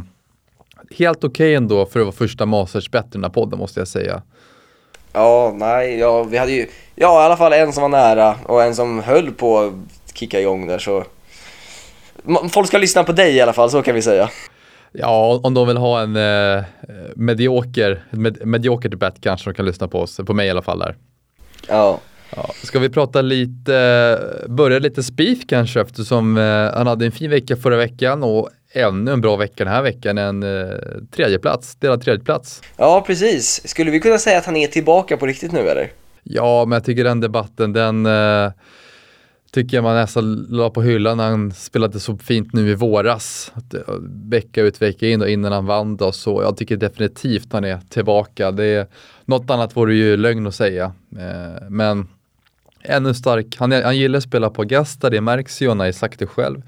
helt 0.91 1.19
okej 1.19 1.29
okay 1.29 1.55
ändå 1.55 1.87
för 1.87 2.01
att 2.01 2.07
vara 2.07 2.17
första 2.17 2.47
Masters-bett 2.47 3.07
i 3.07 3.09
den 3.13 3.25
här 3.25 3.31
podden 3.31 3.59
måste 3.59 3.81
jag 3.81 3.89
säga. 3.89 4.23
Ja, 5.13 5.55
nej, 5.57 5.99
ja, 5.99 6.23
vi 6.23 6.39
hade 6.39 6.53
ju, 6.53 6.67
ja 6.95 7.23
i 7.23 7.25
alla 7.25 7.37
fall 7.37 7.53
en 7.53 7.73
som 7.73 7.83
var 7.83 7.89
nära 7.89 8.35
och 8.45 8.63
en 8.63 8.75
som 8.75 9.03
höll 9.03 9.31
på 9.31 9.59
att 9.59 9.73
kicka 10.17 10.41
igång 10.41 10.67
där 10.67 10.79
så. 10.79 11.05
Folk 12.51 12.69
ska 12.69 12.79
lyssna 12.79 13.05
på 13.05 13.13
dig 13.13 13.37
i 13.37 13.41
alla 13.41 13.53
fall, 13.53 13.71
så 13.71 13.83
kan 13.83 13.95
vi 13.95 14.03
säga. 14.03 14.31
Ja, 14.93 15.41
om 15.43 15.55
de 15.55 15.67
vill 15.67 15.77
ha 15.77 16.01
en 16.01 16.17
eh, 16.17 16.65
medioker, 17.17 18.05
med, 18.11 18.47
mediokert 18.47 18.95
bet 18.95 19.21
kanske 19.21 19.51
de 19.51 19.55
kan 19.55 19.67
lyssna 19.67 19.89
på 19.89 20.01
oss, 20.01 20.21
på 20.27 20.35
mig 20.35 20.47
i 20.47 20.51
alla 20.51 20.63
fall 20.63 20.79
där. 20.79 20.97
Ja. 21.69 22.01
ja. 22.37 22.51
Ska 22.63 22.79
vi 22.79 22.89
prata 22.89 23.23
lite, 23.23 24.19
börja 24.49 24.79
lite 24.79 25.03
Spieth 25.03 25.47
kanske 25.47 25.81
eftersom 25.81 26.37
eh, 26.37 26.75
han 26.75 26.87
hade 26.87 27.07
en 27.07 27.13
fin 27.13 27.31
vecka 27.31 27.57
förra 27.57 27.77
veckan 27.77 28.23
och 28.23 28.51
ännu 28.77 29.13
en 29.13 29.21
bra 29.21 29.37
vecka 29.37 29.65
den 29.65 29.73
här 29.73 29.83
veckan, 29.83 30.19
en 30.19 30.43
eh, 30.43 30.77
tredjeplats, 31.11 31.77
delad 31.77 32.03
tredjeplats. 32.03 32.63
Ja, 32.77 33.05
precis. 33.07 33.69
Skulle 33.69 33.91
vi 33.91 34.01
kunna 34.01 34.19
säga 34.19 34.39
att 34.39 34.47
han 34.47 34.57
är 34.57 34.67
tillbaka 34.67 35.17
på 35.17 35.27
riktigt 35.27 35.53
nu 35.53 35.69
eller? 35.69 35.93
Ja, 36.23 36.65
men 36.65 36.77
jag 36.77 36.85
tycker 36.85 37.05
den 37.05 37.21
debatten, 37.21 37.73
den 37.73 38.07
eh, 38.07 38.51
tycker 39.53 39.77
jag 39.77 39.85
man 39.85 39.95
nästan 39.95 40.47
la 40.51 40.71
på 40.71 40.83
hyllan 40.83 41.17
när 41.17 41.31
han 41.31 41.53
spelade 41.53 42.01
så 42.01 42.19
fint 42.19 42.53
nu 42.53 42.71
i 42.71 42.75
våras. 42.75 43.53
Eh, 43.75 43.95
vecka 44.31 44.63
ut, 44.63 44.83
vecka 44.83 45.09
in 45.09 45.23
och 45.23 45.29
innan 45.29 45.53
han 45.53 45.67
vann 45.67 45.97
då, 45.97 46.13
så 46.13 46.43
jag 46.43 46.57
tycker 46.57 46.77
definitivt 46.77 47.53
han 47.53 47.65
är 47.65 47.81
tillbaka. 47.89 48.51
Det 48.51 48.65
är, 48.65 48.87
något 49.25 49.51
annat 49.51 49.77
vore 49.77 49.95
ju 49.95 50.17
lögn 50.17 50.47
att 50.47 50.55
säga. 50.55 50.93
Eh, 51.19 51.69
men 51.71 52.09
ännu 52.83 53.15
stark, 53.15 53.57
han, 53.59 53.73
han 53.73 53.97
gillar 53.97 54.19
att 54.19 54.25
spela 54.25 54.51
på 54.51 54.63
Augusta, 54.63 55.11
det 55.11 55.21
märks 55.21 55.63
ju, 55.63 55.69
han 55.69 55.81
har 55.81 55.93
sagt 55.93 56.19
det 56.19 56.27
själv 56.27 56.63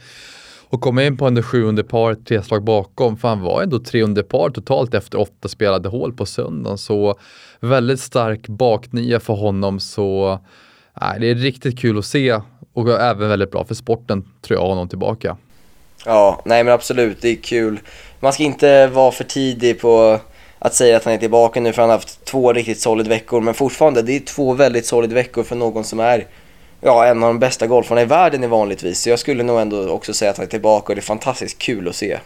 och 0.71 0.81
komma 0.81 1.05
in 1.05 1.17
på 1.17 1.27
en 1.27 1.43
sjunde 1.43 1.85
par, 1.85 2.15
tre 2.15 2.43
slag 2.43 2.65
bakom, 2.65 3.17
för 3.17 3.29
han 3.29 3.41
var 3.41 3.63
ändå 3.63 3.79
tre 3.79 4.03
under 4.03 4.23
par 4.23 4.51
totalt 4.51 4.95
efter 4.95 5.21
åtta 5.21 5.49
spelade 5.49 5.89
hål 5.89 6.13
på 6.13 6.27
söndagen. 6.27 6.79
Så 6.79 7.19
väldigt 7.61 8.01
stark 8.01 8.49
baknia 8.49 9.21
för 9.21 9.35
honom, 9.35 9.81
så 9.81 10.39
nej, 11.01 11.21
det 11.21 11.31
är 11.31 11.35
riktigt 11.35 11.79
kul 11.79 11.99
att 11.99 12.05
se 12.05 12.41
och 12.73 13.01
även 13.01 13.29
väldigt 13.29 13.51
bra 13.51 13.65
för 13.65 13.75
sporten, 13.75 14.25
tror 14.43 14.61
jag, 14.61 14.67
honom 14.67 14.89
tillbaka. 14.89 15.37
Ja, 16.05 16.43
nej 16.45 16.65
men 16.65 16.75
absolut, 16.75 17.21
det 17.21 17.29
är 17.29 17.37
kul. 17.37 17.81
Man 18.21 18.33
ska 18.33 18.43
inte 18.43 18.87
vara 18.87 19.13
för 19.13 19.25
tidig 19.25 19.81
på 19.81 20.21
att 20.59 20.75
säga 20.75 20.97
att 20.97 21.05
han 21.05 21.15
är 21.15 21.19
tillbaka 21.19 21.61
nu 21.61 21.73
för 21.73 21.83
han 21.83 21.91
har 21.91 21.97
haft 21.97 22.25
två 22.25 22.53
riktigt 22.53 22.81
solid 22.81 23.09
veckor 23.09 23.41
men 23.41 23.55
fortfarande, 23.55 24.03
det 24.03 24.17
är 24.17 24.21
två 24.21 24.55
väldigt 24.55 24.87
solid 24.87 25.13
veckor 25.13 25.43
för 25.43 25.57
någon 25.57 25.85
som 25.85 26.01
är 26.01 26.27
ja, 26.81 27.07
en 27.07 27.23
av 27.23 27.29
de 27.29 27.39
bästa 27.39 27.67
golfarna 27.67 28.03
i 28.03 28.05
världen 28.05 28.51
vanligtvis. 28.51 29.01
Så 29.01 29.11
jag 29.11 29.19
skulle 29.19 29.43
nog 29.43 29.61
ändå 29.61 29.89
också 29.89 30.15
säga 30.15 30.31
att 30.31 30.37
han 30.37 30.47
är 30.47 30.51
tillbaka 30.51 30.93
och 30.93 30.95
det 30.95 31.01
är 31.01 31.03
fantastiskt 31.03 31.59
kul 31.59 31.89
att 31.89 31.97
se. 31.97 32.19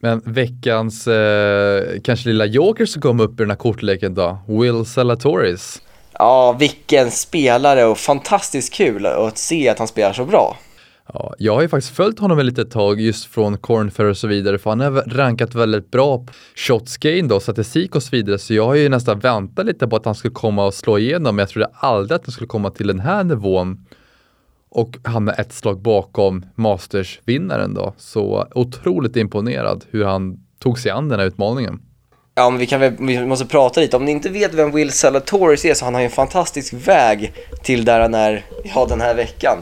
Men 0.00 0.22
veckans 0.24 1.06
eh, 1.06 2.00
kanske 2.04 2.28
lilla 2.28 2.46
joker 2.46 2.86
som 2.86 3.02
kom 3.02 3.20
upp 3.20 3.32
i 3.32 3.42
den 3.42 3.50
här 3.50 3.56
kortleken 3.56 4.14
då, 4.14 4.38
Will 4.48 4.86
Salatoris. 4.86 5.82
Ja, 6.12 6.52
vilken 6.52 7.10
spelare 7.10 7.84
och 7.84 7.98
fantastiskt 7.98 8.74
kul 8.74 9.06
att 9.06 9.38
se 9.38 9.68
att 9.68 9.78
han 9.78 9.88
spelar 9.88 10.12
så 10.12 10.24
bra. 10.24 10.56
Ja, 11.18 11.34
jag 11.38 11.54
har 11.54 11.62
ju 11.62 11.68
faktiskt 11.68 11.96
följt 11.96 12.18
honom 12.18 12.38
ett 12.38 12.44
litet 12.44 12.70
tag 12.70 13.00
just 13.00 13.24
från 13.24 13.58
Cornfair 13.58 14.08
och 14.08 14.16
så 14.16 14.26
vidare 14.26 14.58
för 14.58 14.70
han 14.70 14.80
har 14.80 14.90
rankat 14.90 15.54
väldigt 15.54 15.90
bra 15.90 16.18
på 16.18 16.32
shots 16.56 16.96
gain 16.96 17.28
då, 17.28 17.40
statistik 17.40 17.94
och 17.94 18.02
så 18.02 18.08
vidare 18.10 18.38
så 18.38 18.54
jag 18.54 18.66
har 18.66 18.74
ju 18.74 18.88
nästan 18.88 19.18
väntat 19.18 19.66
lite 19.66 19.86
på 19.88 19.96
att 19.96 20.04
han 20.04 20.14
skulle 20.14 20.34
komma 20.34 20.66
och 20.66 20.74
slå 20.74 20.98
igenom 20.98 21.36
men 21.36 21.42
jag 21.42 21.48
trodde 21.48 21.70
aldrig 21.74 22.16
att 22.16 22.26
han 22.26 22.32
skulle 22.32 22.46
komma 22.46 22.70
till 22.70 22.86
den 22.86 23.00
här 23.00 23.24
nivån 23.24 23.86
och 24.68 24.98
hamna 25.04 25.32
ett 25.32 25.52
slag 25.52 25.78
bakom 25.78 26.46
Masters-vinnaren 26.54 27.74
då. 27.74 27.94
Så 27.98 28.46
otroligt 28.54 29.16
imponerad 29.16 29.84
hur 29.90 30.04
han 30.04 30.40
tog 30.58 30.78
sig 30.78 30.90
an 30.90 31.08
den 31.08 31.20
här 31.20 31.26
utmaningen. 31.26 31.80
Ja, 32.34 32.50
men 32.50 32.58
vi, 32.58 32.66
kan 32.66 32.80
väl, 32.80 32.92
vi 32.98 33.26
måste 33.26 33.46
prata 33.46 33.80
lite. 33.80 33.96
Om 33.96 34.04
ni 34.04 34.10
inte 34.10 34.28
vet 34.28 34.54
vem 34.54 34.72
Will 34.72 34.92
Salatoris 34.92 35.64
är 35.64 35.74
så 35.74 35.84
han 35.84 35.94
har 35.94 36.00
ju 36.00 36.04
en 36.04 36.10
fantastisk 36.10 36.72
väg 36.72 37.32
till 37.62 37.84
där 37.84 38.00
han 38.00 38.14
är 38.14 38.44
ja, 38.74 38.86
den 38.88 39.00
här 39.00 39.14
veckan. 39.14 39.58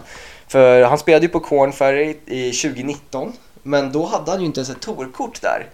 För 0.48 0.82
han 0.82 0.98
spelade 0.98 1.26
ju 1.26 1.32
på 1.32 1.40
Corn 1.40 1.72
Ferry 1.72 2.16
i 2.26 2.52
2019, 2.52 3.32
men 3.62 3.92
då 3.92 4.06
hade 4.06 4.30
han 4.30 4.40
ju 4.40 4.46
inte 4.46 4.60
ens 4.60 4.70
ett 4.70 4.80
tourkort 4.80 5.40
där. 5.42 5.66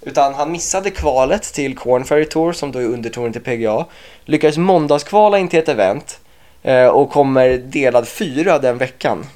Utan 0.00 0.34
han 0.34 0.52
missade 0.52 0.90
kvalet 0.90 1.42
till 1.42 1.76
Corn 1.76 2.04
Ferry 2.04 2.24
Tour 2.24 2.52
som 2.52 2.72
då 2.72 2.78
är 2.78 2.84
undertouren 2.84 3.32
till 3.32 3.42
PGA. 3.42 3.84
Lyckades 4.24 4.56
måndagskvala 4.56 5.38
in 5.38 5.48
till 5.48 5.58
ett 5.58 5.68
event 5.68 6.20
eh, 6.62 6.86
och 6.86 7.10
kommer 7.10 7.48
delad 7.58 8.08
fyra 8.08 8.58
den 8.58 8.78
veckan. 8.78 9.26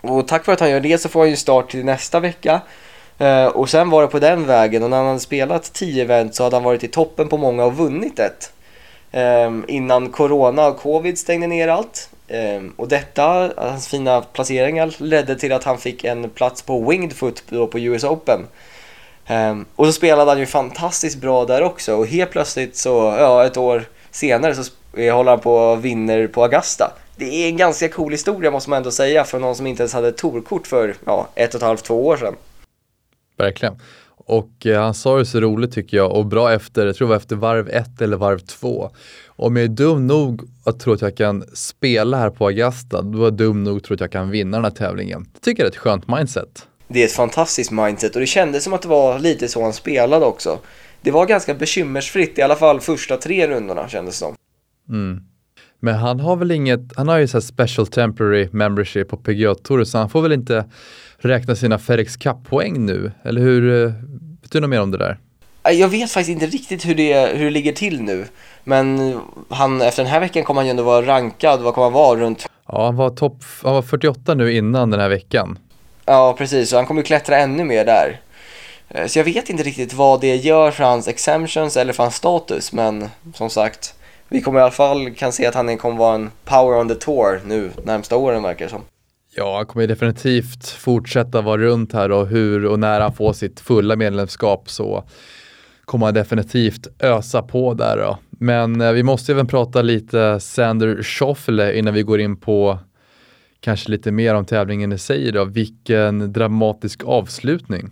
Och 0.00 0.28
tack 0.28 0.46
vare 0.46 0.54
att 0.54 0.60
han 0.60 0.70
gör 0.70 0.80
det 0.80 0.98
så 0.98 1.08
får 1.08 1.20
han 1.20 1.30
ju 1.30 1.36
start 1.36 1.70
till 1.70 1.84
nästa 1.84 2.20
vecka. 2.20 2.60
Eh, 3.18 3.46
och 3.46 3.70
sen 3.70 3.90
var 3.90 4.02
det 4.02 4.08
på 4.08 4.18
den 4.18 4.46
vägen 4.46 4.82
och 4.82 4.90
när 4.90 4.96
han 4.96 5.06
hade 5.06 5.20
spelat 5.20 5.72
10 5.72 6.02
event 6.02 6.34
så 6.34 6.42
hade 6.42 6.56
han 6.56 6.62
varit 6.62 6.84
i 6.84 6.88
toppen 6.88 7.28
på 7.28 7.36
många 7.36 7.64
och 7.64 7.76
vunnit 7.76 8.18
ett. 8.18 8.52
Eh, 9.10 9.52
innan 9.68 10.10
Corona 10.10 10.66
och 10.66 10.78
Covid 10.78 11.18
stängde 11.18 11.46
ner 11.46 11.68
allt. 11.68 12.10
Eh, 12.28 12.62
och 12.76 12.88
detta, 12.88 13.52
hans 13.56 13.88
fina 13.88 14.20
placeringar, 14.20 14.94
ledde 14.98 15.36
till 15.36 15.52
att 15.52 15.64
han 15.64 15.78
fick 15.78 16.04
en 16.04 16.30
plats 16.30 16.62
på 16.62 16.90
Winged 16.90 17.12
Foot 17.12 17.42
då 17.48 17.66
på 17.66 17.78
US 17.78 18.04
Open. 18.04 18.40
Ehm, 19.26 19.64
och 19.76 19.86
så 19.86 19.92
spelade 19.92 20.30
han 20.30 20.40
ju 20.40 20.46
fantastiskt 20.46 21.20
bra 21.20 21.44
där 21.44 21.62
också 21.62 21.94
och 21.94 22.06
helt 22.06 22.30
plötsligt 22.30 22.76
så, 22.76 23.16
ja 23.18 23.44
ett 23.44 23.56
år 23.56 23.84
senare 24.10 24.54
så 24.54 24.72
eh, 24.96 25.14
håller 25.14 25.30
han 25.30 25.40
på 25.40 25.54
och 25.54 25.84
vinner 25.84 26.26
på 26.26 26.42
Augusta. 26.42 26.92
Det 27.16 27.44
är 27.44 27.48
en 27.48 27.56
ganska 27.56 27.88
cool 27.88 28.12
historia 28.12 28.50
måste 28.50 28.70
man 28.70 28.76
ändå 28.76 28.90
säga 28.90 29.24
för 29.24 29.38
någon 29.38 29.56
som 29.56 29.66
inte 29.66 29.82
ens 29.82 29.92
hade 29.92 30.08
ett 30.08 30.16
tourkort 30.16 30.66
för 30.66 30.94
ja, 31.06 31.28
ett 31.34 31.54
och 31.54 31.60
ett 31.60 31.66
halvt, 31.66 31.84
två 31.84 32.06
år 32.06 32.16
sedan. 32.16 32.36
Verkligen. 33.36 33.80
Och 34.26 34.66
eh, 34.66 34.82
han 34.82 34.94
sa 34.94 35.18
det 35.18 35.26
så 35.26 35.40
roligt 35.40 35.72
tycker 35.72 35.96
jag 35.96 36.12
och 36.12 36.26
bra 36.26 36.52
efter, 36.52 36.86
jag 36.86 36.96
tror 36.96 37.08
det 37.08 37.10
var 37.10 37.16
efter 37.16 37.36
varv 37.36 37.68
ett 37.68 38.00
eller 38.00 38.16
varv 38.16 38.38
två. 38.38 38.90
Om 39.26 39.56
jag 39.56 39.64
är 39.64 39.68
dum 39.68 40.06
nog 40.06 40.42
att 40.64 40.80
tro 40.80 40.92
att 40.92 41.00
jag 41.00 41.16
kan 41.16 41.44
spela 41.52 42.16
här 42.16 42.30
på 42.30 42.46
Augusta, 42.46 43.02
då 43.02 43.18
är 43.18 43.24
jag 43.24 43.34
dum 43.34 43.64
nog 43.64 43.76
att 43.76 43.84
tro 43.84 43.94
att 43.94 44.00
jag 44.00 44.12
kan 44.12 44.30
vinna 44.30 44.56
den 44.56 44.64
här 44.64 44.70
tävlingen. 44.70 45.26
Jag 45.32 45.42
tycker 45.42 45.62
det 45.62 45.66
är 45.66 45.70
ett 45.70 45.76
skönt 45.76 46.08
mindset 46.08 46.66
det 46.92 47.02
är 47.02 47.04
ett 47.04 47.12
fantastiskt 47.12 47.70
mindset 47.70 48.14
och 48.14 48.20
det 48.20 48.26
kändes 48.26 48.64
som 48.64 48.72
att 48.72 48.82
det 48.82 48.88
var 48.88 49.18
lite 49.18 49.48
så 49.48 49.62
han 49.62 49.72
spelade 49.72 50.26
också. 50.26 50.58
Det 51.02 51.10
var 51.10 51.26
ganska 51.26 51.54
bekymmersfritt, 51.54 52.38
i 52.38 52.42
alla 52.42 52.56
fall 52.56 52.80
första 52.80 53.16
tre 53.16 53.48
rundorna 53.48 53.88
kändes 53.88 54.14
det 54.14 54.18
som. 54.18 54.34
Mm. 54.88 55.20
Men 55.80 55.94
han 55.94 56.20
har 56.20 56.36
väl 56.36 56.50
inget, 56.50 56.80
han 56.96 57.08
har 57.08 57.18
ju 57.18 57.28
så 57.28 57.40
special 57.40 57.86
temporary 57.86 58.48
membership 58.52 59.08
på 59.08 59.16
PGA 59.16 59.54
Tour 59.54 59.84
så 59.84 59.98
han 59.98 60.10
får 60.10 60.22
väl 60.22 60.32
inte 60.32 60.64
räkna 61.28 61.56
sina 61.56 61.78
FedEx 61.78 62.16
Cup-poäng 62.16 62.86
nu, 62.86 63.12
eller 63.22 63.40
hur? 63.40 63.84
Eh, 63.84 63.92
vet 64.42 64.52
du 64.52 64.60
något 64.60 64.70
mer 64.70 64.80
om 64.80 64.90
det 64.90 64.98
där? 64.98 65.18
Jag 65.62 65.88
vet 65.88 66.10
faktiskt 66.10 66.30
inte 66.30 66.46
riktigt 66.46 66.86
hur 66.86 66.94
det, 66.94 67.26
hur 67.36 67.44
det 67.44 67.50
ligger 67.50 67.72
till 67.72 68.02
nu. 68.02 68.24
Men 68.64 69.14
han, 69.48 69.82
efter 69.82 70.02
den 70.02 70.12
här 70.12 70.20
veckan 70.20 70.44
kommer 70.44 70.60
han 70.60 70.66
ju 70.66 70.70
ändå 70.70 70.82
vara 70.82 71.06
rankad, 71.06 71.60
vad 71.60 71.74
kommer 71.74 71.84
han 71.84 71.92
vara 71.92 72.20
runt? 72.20 72.46
Ja, 72.68 72.84
han 72.84 72.96
var, 72.96 73.10
topp, 73.10 73.42
han 73.62 73.74
var 73.74 73.82
48 73.82 74.34
nu 74.34 74.52
innan 74.52 74.90
den 74.90 75.00
här 75.00 75.08
veckan. 75.08 75.58
Ja, 76.04 76.34
precis. 76.38 76.72
Och 76.72 76.76
han 76.76 76.86
kommer 76.86 77.02
klättra 77.02 77.38
ännu 77.38 77.64
mer 77.64 77.84
där. 77.84 78.20
Eh, 78.88 79.06
så 79.06 79.18
jag 79.18 79.24
vet 79.24 79.50
inte 79.50 79.62
riktigt 79.62 79.94
vad 79.94 80.20
det 80.20 80.36
gör 80.36 80.70
för 80.70 80.84
hans 80.84 81.08
exemptions 81.08 81.76
eller 81.76 81.92
för 81.92 82.02
hans 82.02 82.16
status, 82.16 82.72
men 82.72 83.08
som 83.34 83.50
sagt, 83.50 83.94
vi 84.28 84.40
kommer 84.40 84.60
i 84.60 84.62
alla 84.62 84.70
fall 84.70 85.14
kan 85.14 85.32
se 85.32 85.46
att 85.46 85.54
han 85.54 85.78
kommer 85.78 85.96
vara 85.96 86.14
en 86.14 86.30
power 86.44 86.80
on 86.80 86.88
the 86.88 86.94
tour 86.94 87.40
nu 87.44 87.70
närmsta 87.84 88.16
åren 88.16 88.42
verkar 88.42 88.64
det 88.64 88.70
som. 88.70 88.82
Ja, 89.40 89.56
han 89.56 89.66
kommer 89.66 89.86
definitivt 89.86 90.68
fortsätta 90.68 91.40
vara 91.40 91.60
runt 91.60 91.92
här 91.92 92.12
och 92.12 92.26
hur 92.26 92.66
och 92.66 92.78
när 92.78 93.00
han 93.00 93.12
får 93.12 93.32
sitt 93.32 93.60
fulla 93.60 93.96
medlemskap 93.96 94.70
så 94.70 95.04
kommer 95.84 96.06
han 96.06 96.14
definitivt 96.14 96.86
ösa 96.98 97.42
på 97.42 97.74
där 97.74 97.96
då. 97.96 98.18
Men 98.30 98.80
eh, 98.80 98.92
vi 98.92 99.02
måste 99.02 99.32
även 99.32 99.46
prata 99.46 99.82
lite 99.82 100.40
Sander 100.40 101.02
Schauffele 101.02 101.72
innan 101.74 101.94
vi 101.94 102.02
går 102.02 102.20
in 102.20 102.36
på 102.36 102.78
kanske 103.60 103.90
lite 103.90 104.12
mer 104.12 104.34
om 104.34 104.44
tävlingen 104.44 104.92
i 104.92 104.98
sig 104.98 105.32
då. 105.32 105.44
Vilken 105.44 106.32
dramatisk 106.32 107.04
avslutning. 107.04 107.90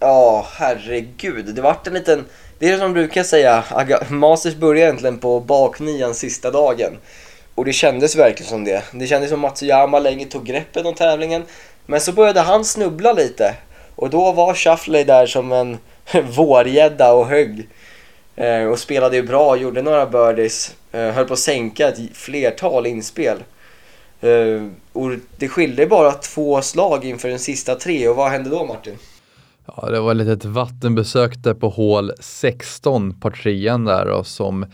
Ja, 0.00 0.46
herregud. 0.52 1.54
Det 1.54 1.62
vart 1.62 1.86
en 1.86 1.94
liten, 1.94 2.24
det 2.58 2.68
är 2.68 2.78
som 2.78 2.80
de 2.80 2.92
brukar 2.92 3.22
säga, 3.22 3.64
Masters 4.08 4.56
börjar 4.56 4.82
egentligen 4.82 5.18
på 5.18 5.40
baknian 5.40 6.14
sista 6.14 6.50
dagen. 6.50 6.92
Och 7.58 7.64
det 7.64 7.72
kändes 7.72 8.16
verkligen 8.16 8.50
som 8.50 8.64
det. 8.64 8.82
Det 8.92 9.06
kändes 9.06 9.30
som 9.30 9.40
Matsuyama 9.40 9.98
länge 9.98 10.24
tog 10.24 10.44
greppet 10.44 10.86
om 10.86 10.94
tävlingen. 10.94 11.42
Men 11.86 12.00
så 12.00 12.12
började 12.12 12.40
han 12.40 12.64
snubbla 12.64 13.12
lite. 13.12 13.54
Och 13.94 14.10
då 14.10 14.32
var 14.32 14.54
Shuffley 14.54 15.04
där 15.04 15.26
som 15.26 15.52
en 15.52 15.78
vårgädda 16.36 17.12
och 17.12 17.26
högg. 17.26 17.68
Eh, 18.36 18.64
och 18.64 18.78
spelade 18.78 19.16
ju 19.16 19.22
bra, 19.22 19.56
gjorde 19.56 19.82
några 19.82 20.06
birdies. 20.06 20.74
Eh, 20.92 21.10
höll 21.10 21.24
på 21.24 21.32
att 21.32 21.38
sänka 21.38 21.88
ett 21.88 21.98
flertal 22.12 22.86
inspel. 22.86 23.38
Eh, 24.20 24.66
och 24.92 25.10
det 25.36 25.48
skilde 25.48 25.86
bara 25.86 26.12
två 26.12 26.62
slag 26.62 27.04
inför 27.04 27.28
den 27.28 27.38
sista 27.38 27.74
tre 27.74 28.08
och 28.08 28.16
vad 28.16 28.30
hände 28.30 28.50
då 28.50 28.64
Martin? 28.64 28.98
Ja, 29.66 29.90
det 29.90 30.00
var 30.00 30.10
ett 30.10 30.16
litet 30.16 30.44
vattenbesök 30.44 31.32
där 31.36 31.54
på 31.54 31.68
hål 31.68 32.12
16, 32.20 33.20
par 33.20 33.30
3. 33.30 33.76
där 33.76 34.06
och 34.06 34.26
som 34.26 34.66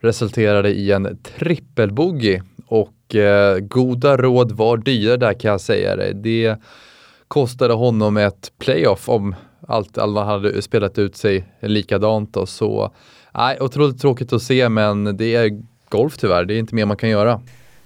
resulterade 0.00 0.70
i 0.70 0.92
en 0.92 1.18
trippelbogey 1.38 2.40
och 2.66 3.14
eh, 3.14 3.58
goda 3.58 4.16
råd 4.16 4.52
var 4.52 4.76
dyra 4.76 5.16
där 5.16 5.32
kan 5.32 5.50
jag 5.50 5.60
säga 5.60 5.96
det. 5.96 6.12
Det 6.12 6.56
kostade 7.28 7.74
honom 7.74 8.16
ett 8.16 8.52
playoff 8.58 9.08
om 9.08 9.34
allt 9.68 9.98
alla 9.98 10.24
hade 10.24 10.62
spelat 10.62 10.98
ut 10.98 11.16
sig 11.16 11.44
likadant 11.60 12.36
och 12.36 12.48
så. 12.48 12.92
Nej, 13.34 13.60
otroligt 13.60 14.00
tråkigt 14.00 14.32
att 14.32 14.42
se 14.42 14.68
men 14.68 15.16
det 15.16 15.34
är 15.34 15.62
golf 15.88 16.18
tyvärr, 16.18 16.44
det 16.44 16.54
är 16.54 16.58
inte 16.58 16.74
mer 16.74 16.84
man 16.84 16.96
kan 16.96 17.08
göra. 17.08 17.40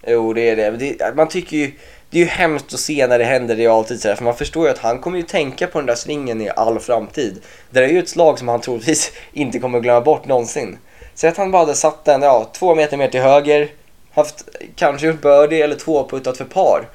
Jo, 0.06 0.33
det 0.33 0.50
är 0.50 0.56
det. 0.56 0.71
det. 0.71 1.16
Man 1.16 1.28
tycker 1.28 1.56
ju, 1.56 1.73
det 2.11 2.18
är 2.18 2.23
ju 2.23 2.28
hemskt 2.28 2.75
att 2.75 2.80
se 2.80 3.06
när 3.06 3.18
det 3.18 3.25
händer 3.25 3.54
i 3.54 3.59
realtid 3.59 4.00
sådär, 4.00 4.14
för 4.14 4.25
man 4.25 4.35
förstår 4.35 4.66
ju 4.66 4.71
att 4.71 4.78
han 4.78 4.99
kommer 4.99 5.16
ju 5.16 5.23
tänka 5.23 5.66
på 5.66 5.78
den 5.78 5.87
där 5.87 5.94
svingen 5.94 6.40
i 6.40 6.49
all 6.49 6.78
framtid. 6.78 7.40
Det 7.71 7.85
är 7.85 7.88
ju 7.88 7.99
ett 7.99 8.09
slag 8.09 8.38
som 8.38 8.49
han 8.49 8.61
troligtvis 8.61 9.12
inte 9.33 9.59
kommer 9.59 9.80
glömma 9.80 10.00
bort 10.00 10.26
någonsin. 10.26 10.78
Säg 11.14 11.30
att 11.30 11.37
han 11.37 11.50
bara 11.50 11.62
hade 11.62 11.75
satt 11.75 12.04
den, 12.04 12.23
ja, 12.23 12.50
två 12.52 12.75
meter 12.75 12.97
mer 12.97 13.09
till 13.09 13.21
höger, 13.21 13.68
haft 14.12 14.49
kanske 14.76 15.06
gjort 15.06 15.23
birdie 15.23 15.62
eller 15.62 15.76
två 15.76 16.09
puttat 16.09 16.37
för 16.37 16.44
par. 16.44 16.88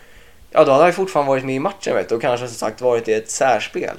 Ja, 0.51 0.63
då 0.63 0.71
hade 0.71 0.83
han 0.83 0.89
ju 0.89 0.93
fortfarande 0.93 1.29
varit 1.29 1.45
med 1.45 1.55
i 1.55 1.59
matchen 1.59 1.95
vet 1.95 2.09
du, 2.09 2.15
och 2.15 2.21
kanske 2.21 2.47
som 2.47 2.55
sagt 2.55 2.81
varit 2.81 3.07
i 3.07 3.13
ett 3.13 3.29
särspel. 3.29 3.97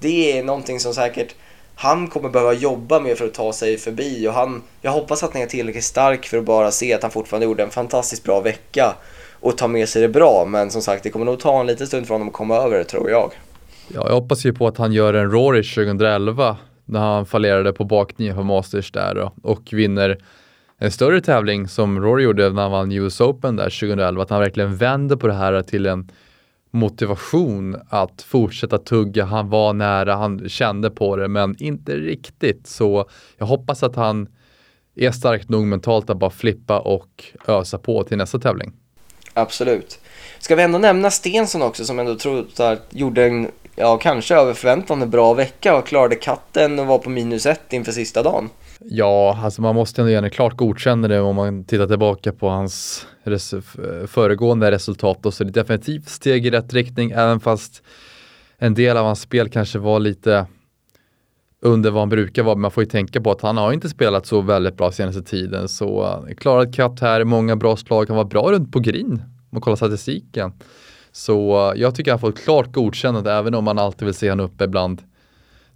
Det 0.00 0.38
är 0.38 0.42
någonting 0.42 0.80
som 0.80 0.94
säkert 0.94 1.34
han 1.80 2.06
kommer 2.06 2.28
behöva 2.28 2.52
jobba 2.52 3.00
med 3.00 3.18
för 3.18 3.24
att 3.24 3.34
ta 3.34 3.52
sig 3.52 3.78
förbi 3.78 4.28
och 4.28 4.32
han, 4.32 4.62
jag 4.80 4.90
hoppas 4.90 5.22
att 5.22 5.32
han 5.32 5.42
är 5.42 5.46
tillräckligt 5.46 5.84
stark 5.84 6.26
för 6.26 6.38
att 6.38 6.44
bara 6.44 6.70
se 6.70 6.94
att 6.94 7.02
han 7.02 7.10
fortfarande 7.10 7.46
gjorde 7.46 7.62
en 7.62 7.70
fantastiskt 7.70 8.24
bra 8.24 8.40
vecka 8.40 8.94
och 9.40 9.58
ta 9.58 9.68
med 9.68 9.88
sig 9.88 10.02
det 10.02 10.08
bra. 10.08 10.44
Men 10.48 10.70
som 10.70 10.82
sagt, 10.82 11.02
det 11.02 11.10
kommer 11.10 11.24
nog 11.24 11.40
ta 11.40 11.60
en 11.60 11.66
liten 11.66 11.86
stund 11.86 12.06
för 12.06 12.14
honom 12.14 12.28
att 12.28 12.34
komma 12.34 12.56
över 12.56 12.78
det 12.78 12.84
tror 12.84 13.10
jag. 13.10 13.32
Ja, 13.88 14.06
jag 14.08 14.14
hoppas 14.14 14.44
ju 14.44 14.52
på 14.52 14.66
att 14.66 14.76
han 14.76 14.92
gör 14.92 15.14
en 15.14 15.30
Rory 15.30 15.62
2011 15.62 16.56
när 16.90 17.00
han 17.00 17.26
fallerade 17.26 17.72
på 17.72 17.84
bakningen 17.84 18.36
på 18.36 18.42
Masters 18.42 18.92
där 18.92 19.14
då, 19.14 19.32
och 19.42 19.72
vinner 19.72 20.18
en 20.78 20.90
större 20.90 21.20
tävling 21.20 21.68
som 21.68 22.00
Rory 22.00 22.24
gjorde 22.24 22.50
när 22.50 22.62
han 22.62 22.70
vann 22.70 22.92
US 22.92 23.20
Open 23.20 23.56
där 23.56 23.64
2011. 23.64 24.22
Att 24.22 24.30
han 24.30 24.40
verkligen 24.40 24.76
vänder 24.76 25.16
på 25.16 25.26
det 25.26 25.32
här 25.32 25.62
till 25.62 25.86
en 25.86 26.10
motivation 26.70 27.76
att 27.88 28.22
fortsätta 28.22 28.78
tugga. 28.78 29.24
Han 29.24 29.48
var 29.48 29.72
nära, 29.72 30.14
han 30.14 30.48
kände 30.48 30.90
på 30.90 31.16
det, 31.16 31.28
men 31.28 31.56
inte 31.58 31.96
riktigt. 31.96 32.66
Så 32.66 33.08
jag 33.38 33.46
hoppas 33.46 33.82
att 33.82 33.96
han 33.96 34.28
är 34.96 35.10
stark 35.10 35.48
nog 35.48 35.66
mentalt 35.66 36.10
att 36.10 36.16
bara 36.16 36.30
flippa 36.30 36.78
och 36.78 37.24
ösa 37.46 37.78
på 37.78 38.04
till 38.04 38.16
nästa 38.16 38.38
tävling. 38.38 38.72
Absolut. 39.34 40.00
Ska 40.38 40.56
vi 40.56 40.62
ändå 40.62 40.78
nämna 40.78 41.10
Stensson 41.10 41.62
också 41.62 41.84
som 41.84 41.98
ändå 41.98 42.14
trots 42.14 42.60
att 42.60 42.86
gjorde 42.90 43.24
en, 43.24 43.50
ja 43.76 43.98
kanske 43.98 44.34
över 44.34 44.54
förväntan 44.54 45.10
bra 45.10 45.34
vecka 45.34 45.76
och 45.76 45.86
klarade 45.86 46.14
katten 46.14 46.78
och 46.78 46.86
var 46.86 46.98
på 46.98 47.10
minus 47.10 47.46
ett 47.46 47.72
inför 47.72 47.92
sista 47.92 48.22
dagen. 48.22 48.48
Ja, 48.84 49.38
alltså 49.42 49.62
man 49.62 49.74
måste 49.74 50.00
ändå 50.00 50.10
ge 50.10 50.16
henne 50.16 50.30
klart 50.30 50.56
godkännande 50.56 51.20
om 51.20 51.36
man 51.36 51.64
tittar 51.64 51.86
tillbaka 51.86 52.32
på 52.32 52.48
hans 52.48 53.06
res 53.24 53.54
föregående 54.06 54.70
resultat. 54.70 55.26
Och 55.26 55.34
så 55.34 55.44
är 55.44 55.46
det 55.46 55.52
definitivt 55.52 56.08
steg 56.08 56.46
i 56.46 56.50
rätt 56.50 56.72
riktning, 56.72 57.10
även 57.10 57.40
fast 57.40 57.82
en 58.58 58.74
del 58.74 58.96
av 58.96 59.04
hans 59.04 59.20
spel 59.20 59.48
kanske 59.48 59.78
var 59.78 60.00
lite 60.00 60.46
under 61.62 61.90
vad 61.90 62.00
han 62.00 62.08
brukar 62.08 62.42
vara. 62.42 62.54
Man 62.54 62.70
får 62.70 62.82
ju 62.82 62.90
tänka 62.90 63.20
på 63.20 63.30
att 63.30 63.40
han 63.40 63.56
har 63.56 63.72
inte 63.72 63.88
spelat 63.88 64.26
så 64.26 64.40
väldigt 64.40 64.76
bra 64.76 64.92
senaste 64.92 65.22
tiden. 65.22 65.68
Så 65.68 66.02
klarat 66.02 66.38
klarad 66.38 66.74
katt 66.74 67.00
här, 67.00 67.24
många 67.24 67.56
bra 67.56 67.76
slag. 67.76 68.08
Han 68.08 68.16
var 68.16 68.24
bra 68.24 68.52
runt 68.52 68.72
på 68.72 68.80
green 68.80 69.12
om 69.12 69.48
man 69.50 69.60
kollar 69.60 69.76
statistiken. 69.76 70.52
Så 71.12 71.72
jag 71.76 71.94
tycker 71.94 72.10
han 72.10 72.20
får 72.20 72.28
ett 72.28 72.44
klart 72.44 72.72
godkännande 72.72 73.32
även 73.32 73.54
om 73.54 73.64
man 73.64 73.78
alltid 73.78 74.06
vill 74.06 74.14
se 74.14 74.30
honom 74.30 74.46
uppe 74.46 74.68
bland 74.68 75.02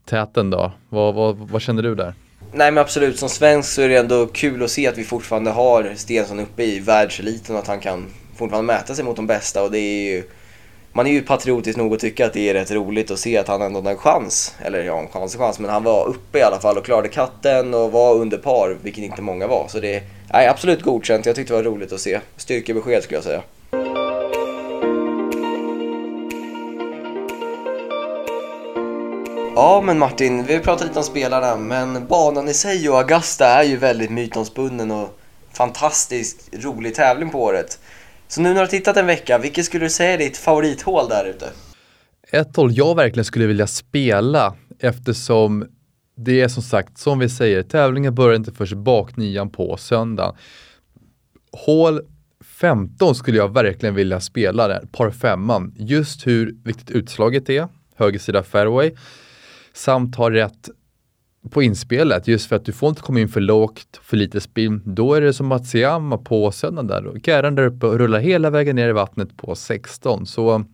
täten 0.04 0.50
då. 0.50 0.72
Vad, 0.88 1.14
vad, 1.14 1.36
vad 1.36 1.62
känner 1.62 1.82
du 1.82 1.94
där? 1.94 2.14
Nej 2.52 2.70
men 2.70 2.78
absolut, 2.78 3.18
som 3.18 3.28
svensk 3.28 3.72
så 3.72 3.82
är 3.82 3.88
det 3.88 3.96
ändå 3.96 4.26
kul 4.26 4.62
att 4.62 4.70
se 4.70 4.88
att 4.88 4.98
vi 4.98 5.04
fortfarande 5.04 5.50
har 5.50 5.92
Stensson 5.96 6.40
uppe 6.40 6.64
i 6.64 6.80
världseliten 6.80 7.54
och 7.54 7.62
att 7.62 7.68
han 7.68 7.80
kan 7.80 8.06
fortfarande 8.36 8.72
mäta 8.72 8.94
sig 8.94 9.04
mot 9.04 9.16
de 9.16 9.26
bästa 9.26 9.62
och 9.62 9.70
det 9.70 9.78
är 9.78 10.12
ju 10.12 10.24
man 10.96 11.06
är 11.06 11.10
ju 11.10 11.22
patriotisk 11.22 11.78
nog 11.78 11.94
att 11.94 12.00
tycka 12.00 12.26
att 12.26 12.32
det 12.32 12.48
är 12.48 12.54
rätt 12.54 12.70
roligt 12.70 13.10
att 13.10 13.18
se 13.18 13.38
att 13.38 13.48
han 13.48 13.62
ändå 13.62 13.78
hade 13.78 13.90
en 13.90 13.96
chans. 13.96 14.54
Eller 14.58 14.82
ja, 14.82 15.00
en 15.00 15.08
chans 15.08 15.34
och 15.34 15.40
chans, 15.40 15.58
men 15.58 15.70
han 15.70 15.84
var 15.84 16.06
uppe 16.06 16.38
i 16.38 16.42
alla 16.42 16.60
fall 16.60 16.78
och 16.78 16.84
klarade 16.84 17.08
katten 17.08 17.74
och 17.74 17.92
var 17.92 18.14
under 18.14 18.38
par, 18.38 18.78
vilket 18.82 19.04
inte 19.04 19.22
många 19.22 19.46
var. 19.46 19.68
Så 19.68 19.80
det 19.80 20.02
är 20.28 20.48
absolut 20.48 20.82
godkänt. 20.82 21.26
Jag 21.26 21.36
tyckte 21.36 21.52
det 21.52 21.56
var 21.56 21.70
roligt 21.70 21.92
att 21.92 22.00
se. 22.00 22.20
Styrkebesked 22.36 23.02
skulle 23.02 23.16
jag 23.16 23.24
säga. 23.24 23.42
Ja 29.56 29.80
men 29.80 29.98
Martin, 29.98 30.44
vi 30.44 30.54
har 30.54 30.60
pratat 30.60 30.86
lite 30.86 30.98
om 30.98 31.04
spelarna 31.04 31.56
men 31.56 32.06
banan 32.06 32.48
i 32.48 32.54
sig 32.54 32.88
och 32.88 32.98
Augusta 32.98 33.46
är 33.46 33.62
ju 33.62 33.76
väldigt 33.76 34.10
mytomspunnen 34.10 34.90
och 34.90 35.18
fantastiskt 35.52 36.48
rolig 36.64 36.94
tävling 36.94 37.30
på 37.30 37.42
året. 37.42 37.78
Så 38.28 38.40
nu 38.40 38.48
när 38.48 38.54
du 38.54 38.60
har 38.60 38.66
tittat 38.66 38.96
en 38.96 39.06
vecka, 39.06 39.38
vilket 39.38 39.64
skulle 39.64 39.84
du 39.84 39.90
säga 39.90 40.12
är 40.12 40.18
ditt 40.18 40.36
favorithål 40.36 41.08
där 41.08 41.24
ute? 41.24 41.50
Ett 42.30 42.56
hål 42.56 42.72
jag 42.72 42.94
verkligen 42.94 43.24
skulle 43.24 43.46
vilja 43.46 43.66
spela 43.66 44.54
eftersom 44.78 45.66
det 46.16 46.40
är 46.40 46.48
som 46.48 46.62
sagt, 46.62 46.98
som 46.98 47.18
vi 47.18 47.28
säger, 47.28 47.62
tävlingen 47.62 48.14
börjar 48.14 48.36
inte 48.36 48.52
först 48.52 48.74
bak 48.74 49.16
nian 49.16 49.50
på 49.50 49.76
söndagen. 49.76 50.34
Hål 51.52 52.00
15 52.44 53.14
skulle 53.14 53.38
jag 53.38 53.52
verkligen 53.52 53.94
vilja 53.94 54.20
spela 54.20 54.68
där, 54.68 54.86
par 54.92 55.10
femman. 55.10 55.74
Just 55.76 56.26
hur 56.26 56.54
viktigt 56.64 56.90
utslaget 56.90 57.50
är, 57.50 57.68
höger 57.96 58.18
sida 58.18 58.42
fairway, 58.42 58.92
samt 59.74 60.16
ha 60.16 60.30
rätt 60.30 60.68
på 61.50 61.62
inspelet 61.62 62.28
just 62.28 62.48
för 62.48 62.56
att 62.56 62.64
du 62.64 62.72
får 62.72 62.88
inte 62.88 63.02
komma 63.02 63.20
in 63.20 63.28
för 63.28 63.40
lågt, 63.40 64.00
för 64.02 64.16
lite 64.16 64.40
spin. 64.40 64.82
Då 64.84 65.14
är 65.14 65.20
det 65.20 65.32
som 65.32 65.52
att 65.52 65.66
Siama 65.66 66.18
på 66.18 66.52
söndagen 66.52 66.86
där 66.86 67.06
och 67.06 67.28
Gäran 67.28 67.54
där 67.54 67.66
uppe 67.66 67.86
och 67.86 67.98
rullar 67.98 68.18
hela 68.18 68.50
vägen 68.50 68.76
ner 68.76 68.88
i 68.88 68.92
vattnet 68.92 69.36
på 69.36 69.54
16. 69.54 70.26
Så 70.26 70.64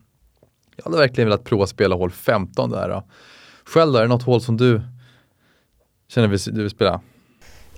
jag 0.76 0.84
hade 0.84 0.96
verkligen 0.96 1.28
velat 1.28 1.44
prova 1.44 1.64
att 1.64 1.70
spela 1.70 1.94
hål 1.94 2.10
15 2.10 2.70
där. 2.70 2.88
Då. 2.88 3.04
Själv 3.64 3.92
då, 3.92 3.98
är 3.98 4.02
det 4.02 4.08
något 4.08 4.22
hål 4.22 4.40
som 4.40 4.56
du 4.56 4.80
känner 6.08 6.34
att 6.34 6.44
du 6.44 6.62
vill 6.62 6.70
spela? 6.70 7.00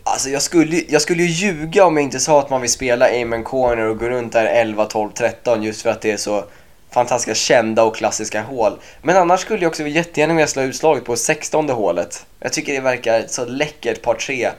Alltså 0.04 0.28
jag 0.28 0.42
skulle, 0.42 0.76
jag 0.88 1.02
skulle 1.02 1.22
ju 1.22 1.28
ljuga 1.28 1.84
om 1.84 1.96
jag 1.96 2.04
inte 2.04 2.18
sa 2.18 2.40
att 2.40 2.50
man 2.50 2.60
vill 2.60 2.70
spela 2.70 3.06
Amen 3.22 3.44
Corner 3.44 3.88
och 3.88 3.98
gå 3.98 4.08
runt 4.08 4.32
där 4.32 4.44
11, 4.44 4.84
12, 4.84 5.10
13 5.10 5.62
just 5.62 5.82
för 5.82 5.90
att 5.90 6.00
det 6.00 6.10
är 6.10 6.16
så 6.16 6.44
fantastiska 6.92 7.34
kända 7.34 7.84
och 7.84 7.96
klassiska 7.96 8.42
hål. 8.42 8.72
Men 9.02 9.16
annars 9.16 9.40
skulle 9.40 9.62
jag 9.62 9.68
också 9.68 9.86
jättegärna 9.86 10.34
vilja 10.34 10.46
slå 10.46 10.62
utslaget 10.62 11.04
på 11.04 11.16
16 11.16 11.70
hålet. 11.70 12.26
Jag 12.40 12.52
tycker 12.52 12.72
det 12.72 12.80
verkar 12.80 13.24
så 13.28 13.44
läckert 13.44 14.02
par 14.02 14.14
3. 14.14 14.50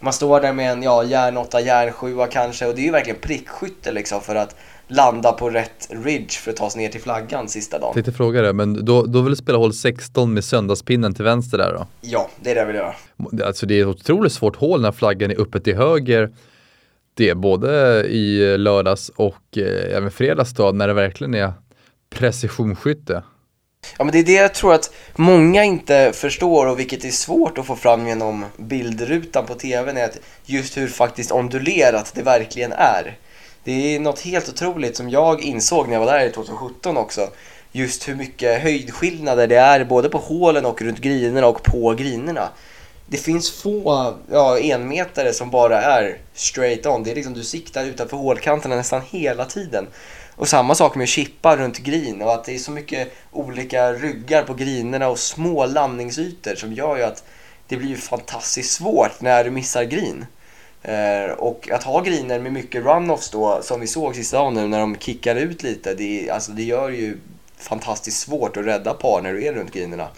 Man 0.00 0.12
står 0.12 0.40
där 0.40 0.52
med 0.52 0.72
en 0.72 0.82
ja, 0.82 1.04
järn 1.04 1.36
8, 1.36 1.60
järn 1.60 1.92
7 1.92 2.16
kanske 2.30 2.66
och 2.66 2.74
det 2.74 2.80
är 2.80 2.84
ju 2.84 2.90
verkligen 2.90 3.20
prickskytte 3.20 3.92
liksom 3.92 4.20
för 4.20 4.34
att 4.34 4.56
landa 4.88 5.32
på 5.32 5.50
rätt 5.50 5.88
ridge 5.90 6.30
för 6.30 6.50
att 6.50 6.56
ta 6.56 6.70
sig 6.70 6.82
ner 6.82 6.88
till 6.88 7.00
flaggan 7.00 7.48
sista 7.48 7.78
dagen. 7.78 7.86
Jag 7.88 7.94
tänkte 7.94 8.12
fråga 8.12 8.42
det, 8.42 8.52
men 8.52 8.84
då, 8.84 9.02
då 9.06 9.20
vill 9.20 9.32
du 9.32 9.36
spela 9.36 9.58
hål 9.58 9.72
16 9.72 10.34
med 10.34 10.44
söndagspinnen 10.44 11.14
till 11.14 11.24
vänster 11.24 11.58
där 11.58 11.72
då? 11.72 11.86
Ja, 12.00 12.30
det 12.40 12.50
är 12.50 12.54
det 12.54 12.60
jag 12.60 12.66
vill 12.66 12.76
göra. 12.76 12.94
Alltså 13.46 13.66
det 13.66 13.74
är 13.74 13.80
ett 13.80 13.86
otroligt 13.86 14.32
svårt 14.32 14.56
hål 14.56 14.82
när 14.82 14.92
flaggan 14.92 15.30
är 15.30 15.38
uppe 15.40 15.60
till 15.60 15.76
höger. 15.76 16.30
Det 17.14 17.28
är 17.28 17.34
både 17.34 18.02
i 18.04 18.58
lördags 18.58 19.08
och 19.08 19.58
eh, 19.58 19.96
även 19.96 20.10
fredags 20.10 20.54
då, 20.54 20.72
när 20.72 20.88
det 20.88 20.94
verkligen 20.94 21.34
är 21.34 21.52
precisionsskytte. 22.14 23.22
Ja 23.98 24.04
men 24.04 24.12
det 24.12 24.18
är 24.18 24.24
det 24.24 24.32
jag 24.32 24.54
tror 24.54 24.74
att 24.74 24.94
många 25.16 25.64
inte 25.64 26.12
förstår 26.14 26.66
och 26.66 26.78
vilket 26.78 27.04
är 27.04 27.10
svårt 27.10 27.58
att 27.58 27.66
få 27.66 27.76
fram 27.76 28.08
genom 28.08 28.44
bildrutan 28.56 29.46
på 29.46 29.54
tvn 29.54 29.96
är 29.96 30.04
att 30.04 30.18
just 30.44 30.76
hur 30.76 30.88
faktiskt 30.88 31.32
ondulerat 31.32 32.12
det 32.14 32.22
verkligen 32.22 32.72
är. 32.72 33.18
Det 33.64 33.94
är 33.94 34.00
något 34.00 34.20
helt 34.20 34.48
otroligt 34.48 34.96
som 34.96 35.10
jag 35.10 35.40
insåg 35.42 35.86
när 35.86 35.94
jag 35.94 36.00
var 36.00 36.12
där 36.12 36.26
i 36.26 36.30
2017 36.30 36.96
också. 36.96 37.28
Just 37.72 38.08
hur 38.08 38.14
mycket 38.14 38.62
höjdskillnader 38.62 39.46
det 39.46 39.56
är 39.56 39.84
både 39.84 40.08
på 40.08 40.18
hålen 40.18 40.66
och 40.66 40.82
runt 40.82 40.98
grinerna 40.98 41.46
och 41.46 41.62
på 41.62 41.94
grinerna. 41.94 42.48
Det 43.06 43.16
finns 43.16 43.50
få 43.50 44.14
ja, 44.30 44.58
enmetare 44.58 45.32
som 45.32 45.50
bara 45.50 45.82
är 45.82 46.18
straight 46.34 46.86
on. 46.86 47.02
Det 47.02 47.10
är 47.10 47.14
liksom 47.14 47.34
du 47.34 47.44
siktar 47.44 47.84
utanför 47.84 48.16
hålkanterna 48.16 48.76
nästan 48.76 49.02
hela 49.10 49.44
tiden. 49.44 49.86
Och 50.36 50.48
samma 50.48 50.74
sak 50.74 50.94
med 50.94 51.08
chippar 51.08 51.56
runt 51.56 51.78
green 51.78 52.22
och 52.22 52.34
att 52.34 52.44
det 52.44 52.54
är 52.54 52.58
så 52.58 52.70
mycket 52.70 53.12
olika 53.30 53.92
ryggar 53.92 54.42
på 54.42 54.54
grinerna 54.54 55.08
och 55.08 55.18
små 55.18 55.66
landningsytor 55.66 56.54
som 56.54 56.72
gör 56.72 56.96
ju 56.96 57.02
att 57.02 57.24
det 57.68 57.76
blir 57.76 57.96
fantastiskt 57.96 58.72
svårt 58.72 59.20
när 59.20 59.44
du 59.44 59.50
missar 59.50 59.84
green. 59.84 60.26
Eh, 60.82 61.30
och 61.30 61.70
att 61.70 61.82
ha 61.82 62.00
greener 62.00 62.38
med 62.38 62.52
mycket 62.52 62.84
runoffs 62.84 63.30
då, 63.30 63.62
som 63.62 63.80
vi 63.80 63.86
såg 63.86 64.14
sista 64.14 64.38
dagen 64.38 64.54
nu 64.54 64.68
när 64.68 64.80
de 64.80 64.96
kickar 64.96 65.36
ut 65.36 65.62
lite, 65.62 65.94
det, 65.94 66.30
alltså 66.30 66.52
det 66.52 66.62
gör 66.62 66.88
ju 66.88 67.18
fantastiskt 67.56 68.20
svårt 68.20 68.56
att 68.56 68.64
rädda 68.64 68.94
par 68.94 69.20
när 69.22 69.32
du 69.32 69.44
är 69.44 69.52
runt 69.52 69.72
greenerna. 69.72 70.08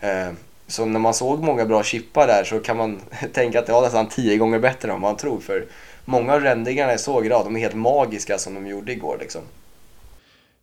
Eh, 0.00 0.28
så 0.66 0.84
när 0.84 1.00
man 1.00 1.14
såg 1.14 1.42
många 1.42 1.64
bra 1.64 1.82
chippar 1.82 2.26
där 2.26 2.44
så 2.44 2.60
kan 2.60 2.76
man 2.76 3.00
tänka 3.32 3.58
att 3.58 3.66
det 3.66 3.72
var 3.72 3.82
nästan 3.82 4.08
tio 4.08 4.36
gånger 4.36 4.58
bättre 4.58 4.88
än 4.88 4.94
vad 4.94 5.10
man 5.10 5.16
tror. 5.16 5.40
För 5.40 5.66
många 6.08 6.34
av 6.34 6.40
rendingarna 6.40 6.90
jag 6.90 7.00
såg 7.00 7.26
idag, 7.26 7.44
de 7.44 7.56
är 7.56 7.60
helt 7.60 7.74
magiska 7.74 8.38
som 8.38 8.54
de 8.54 8.66
gjorde 8.66 8.92
igår 8.92 9.16
liksom. 9.20 9.42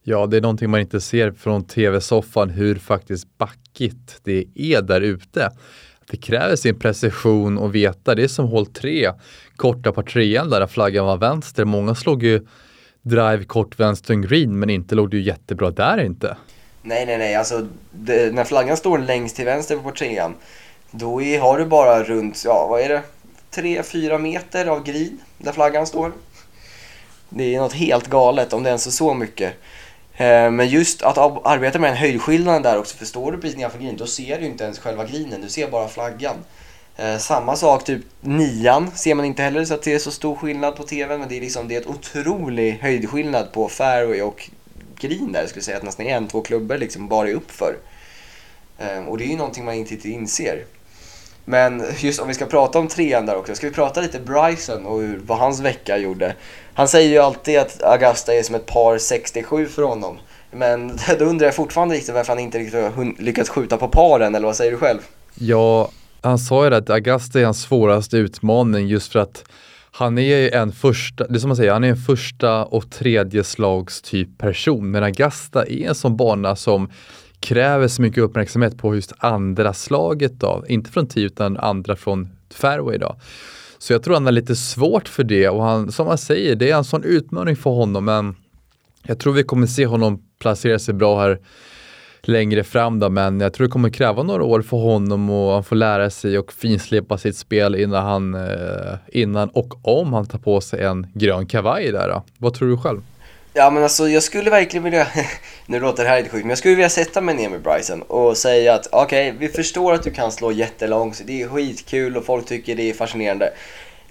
Ja, 0.04 0.26
det 0.26 0.38
är 0.38 0.42
någonting 0.42 0.70
man 0.70 0.80
inte 0.80 1.02
ser 1.02 1.32
från 1.32 1.68
tv-soffan 1.68 2.50
hur 2.50 2.76
faktiskt 2.76 3.38
backigt 3.38 4.20
det 4.24 4.46
är 4.56 4.82
där 4.82 5.02
ute. 5.02 5.52
Det 6.12 6.18
kräver 6.18 6.56
sin 6.56 6.80
precision 6.80 7.58
och 7.58 7.76
veta. 7.76 8.16
Det 8.16 8.24
är 8.24 8.28
som 8.28 8.48
hål 8.48 8.66
3, 8.66 9.12
korta 9.56 9.92
par 9.92 10.04
trean 10.04 10.50
där 10.50 10.68
flaggan 10.68 11.06
var 11.06 11.18
vänster. 11.18 11.66
Många 11.66 11.96
slog 11.96 12.24
ju 12.24 12.48
drive 13.02 13.44
kort 13.44 13.80
vänster 13.80 14.14
green 14.14 14.60
men 14.60 14.70
inte 14.70 14.96
låg 14.96 15.12
det 15.12 15.18
ju 15.18 15.24
jättebra 15.24 15.72
där 15.72 16.04
inte. 16.04 16.38
Nej, 16.82 17.06
nej, 17.06 17.18
nej. 17.18 17.36
Alltså, 17.36 17.68
det, 17.92 18.34
när 18.34 18.44
flaggan 18.44 18.78
står 18.78 18.98
längst 18.98 19.36
till 19.36 19.46
vänster 19.46 19.78
på 19.78 19.92
trean, 19.92 20.36
då 20.92 21.22
är, 21.22 21.40
har 21.40 21.60
du 21.60 21.66
bara 21.66 22.04
runt, 22.04 22.42
ja 22.46 22.68
vad 22.70 22.82
är 22.82 22.90
det, 22.90 23.02
3-4 23.56 24.18
meter 24.18 24.66
av 24.66 24.84
green 24.84 25.22
där 25.38 25.52
flaggan 25.52 25.88
står. 25.88 26.12
Det 27.30 27.56
är 27.56 27.60
något 27.60 27.74
helt 27.74 28.08
galet 28.08 28.54
om 28.54 28.64
det 28.64 28.70
ens 28.70 28.88
är 28.88 28.92
så 28.92 29.14
mycket. 29.14 29.54
Eh, 30.14 30.52
men 30.52 30.68
just 30.68 31.02
att 31.02 31.18
arbeta 31.18 31.80
med 31.80 31.90
en 31.90 31.98
höjdskillnad 31.98 32.64
där 32.64 32.78
också, 32.78 32.98
för 32.98 33.06
står 33.06 33.32
du 33.32 33.38
precis 33.38 33.58
nedanför 33.58 33.80
grinen 33.80 33.98
då 33.98 34.08
ser 34.08 34.40
du 34.40 34.46
inte 34.46 34.64
ens 34.64 34.80
själva 34.80 35.06
greenen, 35.06 35.42
du 35.42 35.50
ser 35.50 35.70
bara 35.70 35.88
flaggan. 35.88 36.36
Eh, 36.98 37.18
samma 37.18 37.56
sak, 37.56 37.84
typ 37.84 38.02
nian 38.22 38.92
ser 38.96 39.16
man 39.16 39.26
inte 39.26 39.44
heller 39.44 39.66
så 39.66 39.74
att 39.74 39.84
det 39.84 39.94
är 39.94 40.00
så 40.00 40.12
stor 40.12 40.36
skillnad 40.36 40.76
på 40.76 40.84
tvn, 40.84 41.20
men 41.20 41.30
det 41.30 41.38
är 41.38 41.42
liksom 41.42 41.68
det 41.68 41.76
är 41.76 41.82
ett 41.82 41.88
otrolig 41.88 42.80
höjdskillnad 42.82 43.52
på 43.52 43.70
fairway 43.70 44.22
och 44.22 44.50
green 45.00 45.32
där, 45.32 45.40
jag 45.40 45.50
skulle 45.50 45.64
säga 45.64 45.78
att 45.78 45.84
nästan 45.84 46.06
en, 46.06 46.28
två 46.28 46.42
klubbor 46.42 46.78
liksom 46.78 47.08
bara 47.08 47.30
är 47.30 47.34
uppför. 47.34 47.76
Eh, 48.78 49.06
och 49.08 49.18
det 49.18 49.24
är 49.24 49.28
ju 49.28 49.38
någonting 49.38 49.66
man 49.66 49.74
inte 49.74 49.94
riktigt 49.94 50.14
inser. 50.14 50.66
Men 51.46 51.84
just 51.98 52.22
om 52.22 52.28
vi 52.28 52.34
ska 52.34 52.46
prata 52.46 52.80
om 52.80 52.88
trean 52.88 53.26
där 53.26 53.36
också, 53.36 53.56
ska 53.56 53.68
vi 53.68 53.74
prata 53.74 54.02
lite 54.02 54.20
Bryson 54.20 54.86
och 54.86 55.02
hur, 55.02 55.22
vad 55.26 55.38
hans 55.38 55.60
vecka 55.60 55.98
gjorde. 55.98 56.36
Han 56.74 56.88
säger 56.88 57.10
ju 57.10 57.18
alltid 57.18 57.60
att 57.60 57.84
Augusta 57.84 58.34
är 58.34 58.44
som 58.44 58.56
ett 58.56 58.66
par 58.66 58.98
67 58.98 59.66
för 59.66 59.82
honom. 59.82 60.18
Men 60.52 60.88
då 61.20 61.26
undrar 61.26 61.48
jag 61.48 61.56
fortfarande 61.56 61.96
riktigt 61.96 62.16
varför 62.16 62.34
han 62.34 62.40
inte 62.40 62.58
riktigt 62.58 62.82
har 62.82 63.22
lyckats 63.22 63.50
skjuta 63.50 63.78
på 63.78 63.88
paren, 63.88 64.36
eller 64.36 64.48
vad 64.48 64.56
säger 64.56 64.72
du 64.72 64.78
själv? 64.78 65.00
Ja, 65.36 65.90
han 66.22 66.40
sa 66.40 66.64
ju 66.64 66.70
det 66.70 66.78
att 66.78 66.90
Augusta 66.90 67.40
är 67.40 67.46
hans 67.46 67.62
svåraste 67.62 68.18
utmaning 68.18 68.88
just 68.88 69.12
för 69.12 69.20
att 69.20 69.44
han 69.92 70.18
är 70.18 70.22
ju 70.22 70.50
en 70.50 70.72
första, 70.72 71.28
det 71.28 71.36
är 71.36 71.40
som 71.40 71.48
man 71.50 71.58
säger, 71.58 71.72
han 71.72 71.84
är 71.84 71.90
en 71.90 71.98
första 71.98 72.66
och 72.66 72.92
tredje 72.92 73.44
slags 73.44 74.02
typ 74.02 74.38
person. 74.38 74.92
Men 74.92 75.04
Augusta 75.04 75.66
är 75.66 75.88
en 75.88 75.96
sån 75.96 76.18
bana 76.18 76.56
som 76.56 76.92
kräver 77.46 77.88
så 77.88 78.02
mycket 78.02 78.24
uppmärksamhet 78.24 78.78
på 78.78 78.96
just 78.96 79.14
andra 79.18 79.74
slaget 79.74 80.40
då. 80.40 80.64
Inte 80.68 80.92
från 80.92 81.08
tee 81.08 81.24
utan 81.24 81.58
andra 81.58 81.96
från 81.96 82.30
fairway 82.54 82.98
då. 82.98 83.16
Så 83.78 83.94
jag 83.94 84.04
tror 84.04 84.14
han 84.14 84.26
har 84.26 84.32
lite 84.32 84.56
svårt 84.56 85.08
för 85.08 85.24
det 85.24 85.50
och 85.50 85.64
han, 85.64 85.92
som 85.92 86.08
han 86.08 86.18
säger, 86.18 86.56
det 86.56 86.72
är 86.72 86.78
en 86.78 86.84
sån 86.84 87.04
utmaning 87.04 87.56
för 87.56 87.70
honom 87.70 88.06
men 88.06 88.36
jag 89.04 89.20
tror 89.20 89.34
vi 89.34 89.44
kommer 89.44 89.68
se 89.68 89.86
honom 89.86 90.22
placera 90.40 90.80
sig 90.80 90.94
bra 90.94 91.22
här 91.22 91.40
längre 92.22 92.64
fram 92.64 93.00
då, 93.00 93.10
men 93.10 93.40
jag 93.40 93.54
tror 93.54 93.68
det 93.68 93.72
kommer 93.72 93.90
kräva 93.90 94.24
några 94.24 94.44
år 94.44 94.62
för 94.62 94.78
honom 94.78 95.30
och 95.30 95.54
han 95.54 95.64
får 95.64 95.76
lära 95.76 96.10
sig 96.10 96.38
och 96.40 96.54
finslipa 96.54 97.18
sitt 97.18 97.38
spel 97.38 97.76
innan 97.76 98.06
han, 98.06 98.36
eh, 98.36 98.96
innan 99.08 99.50
och 99.50 100.00
om 100.00 100.14
han 100.14 100.26
tar 100.26 100.40
på 100.40 100.62
sig 100.62 100.84
en 100.84 101.08
grön 101.14 101.46
kavaj 101.46 101.92
där. 101.92 102.10
Då. 102.10 102.24
Vad 102.38 102.54
tror 102.54 102.70
du 102.70 102.78
själv? 102.78 103.02
Ja 103.58 103.70
men 103.70 103.84
alltså 103.84 104.10
jag 104.10 104.24
skulle 104.24 104.50
verkligen 104.50 104.84
vilja, 104.84 105.08
nu 105.66 105.80
låter 105.80 106.04
det 106.04 106.10
här 106.10 106.18
lite 106.18 106.30
sjukt, 106.30 106.44
men 106.44 106.50
jag 106.50 106.58
skulle 106.58 106.76
vilja 106.76 106.90
sätta 106.90 107.22
mig 107.22 107.36
ner 107.36 107.50
med 107.50 107.62
Bryson 107.62 108.02
och 108.02 108.38
säga 108.38 108.74
att 108.74 108.88
okej, 108.92 109.32
okay, 109.32 109.48
vi 109.48 109.54
förstår 109.54 109.94
att 109.94 110.04
du 110.04 110.12
kan 110.12 110.32
slå 110.32 110.52
jättelångt, 110.52 111.22
det 111.26 111.42
är 111.42 111.48
skitkul 111.48 112.18
och 112.18 112.26
folk 112.26 112.46
tycker 112.46 112.76
det 112.76 112.90
är 112.90 112.94
fascinerande. 112.94 113.54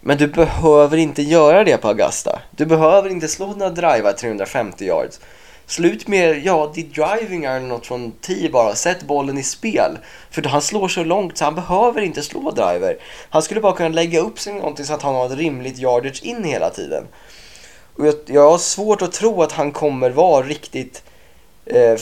Men 0.00 0.18
du 0.18 0.26
behöver 0.26 0.96
inte 0.96 1.22
göra 1.22 1.64
det 1.64 1.76
på 1.76 1.88
Augusta. 1.88 2.40
Du 2.50 2.66
behöver 2.66 3.10
inte 3.10 3.28
slå 3.28 3.46
några 3.46 3.70
drivar 3.70 4.12
350 4.12 4.84
yards. 4.84 5.20
Slut 5.66 6.08
med, 6.08 6.46
ja, 6.46 6.72
ditt 6.74 6.94
driving 6.94 7.44
eller 7.44 7.66
något 7.66 7.86
från 7.86 8.12
10 8.20 8.50
bara. 8.50 8.74
Sätt 8.74 9.02
bollen 9.02 9.38
i 9.38 9.42
spel. 9.42 9.98
För 10.30 10.42
han 10.42 10.62
slår 10.62 10.88
så 10.88 11.04
långt 11.04 11.38
så 11.38 11.44
han 11.44 11.54
behöver 11.54 12.02
inte 12.02 12.22
slå 12.22 12.50
driver. 12.50 12.96
Han 13.30 13.42
skulle 13.42 13.60
bara 13.60 13.76
kunna 13.76 13.88
lägga 13.88 14.20
upp 14.20 14.40
sig 14.40 14.52
någonting 14.52 14.84
så 14.84 14.94
att 14.94 15.02
han 15.02 15.14
har 15.14 15.26
ett 15.26 15.38
rimligt 15.38 15.78
yardage 15.78 16.22
in 16.22 16.44
hela 16.44 16.70
tiden. 16.70 17.04
Och 17.96 18.06
jag, 18.06 18.14
jag 18.26 18.50
har 18.50 18.58
svårt 18.58 19.02
att 19.02 19.12
tro 19.12 19.42
att 19.42 19.52
han 19.52 19.72
kommer 19.72 20.10
vara 20.10 20.46
riktigt 20.46 21.02
eh, 21.66 21.96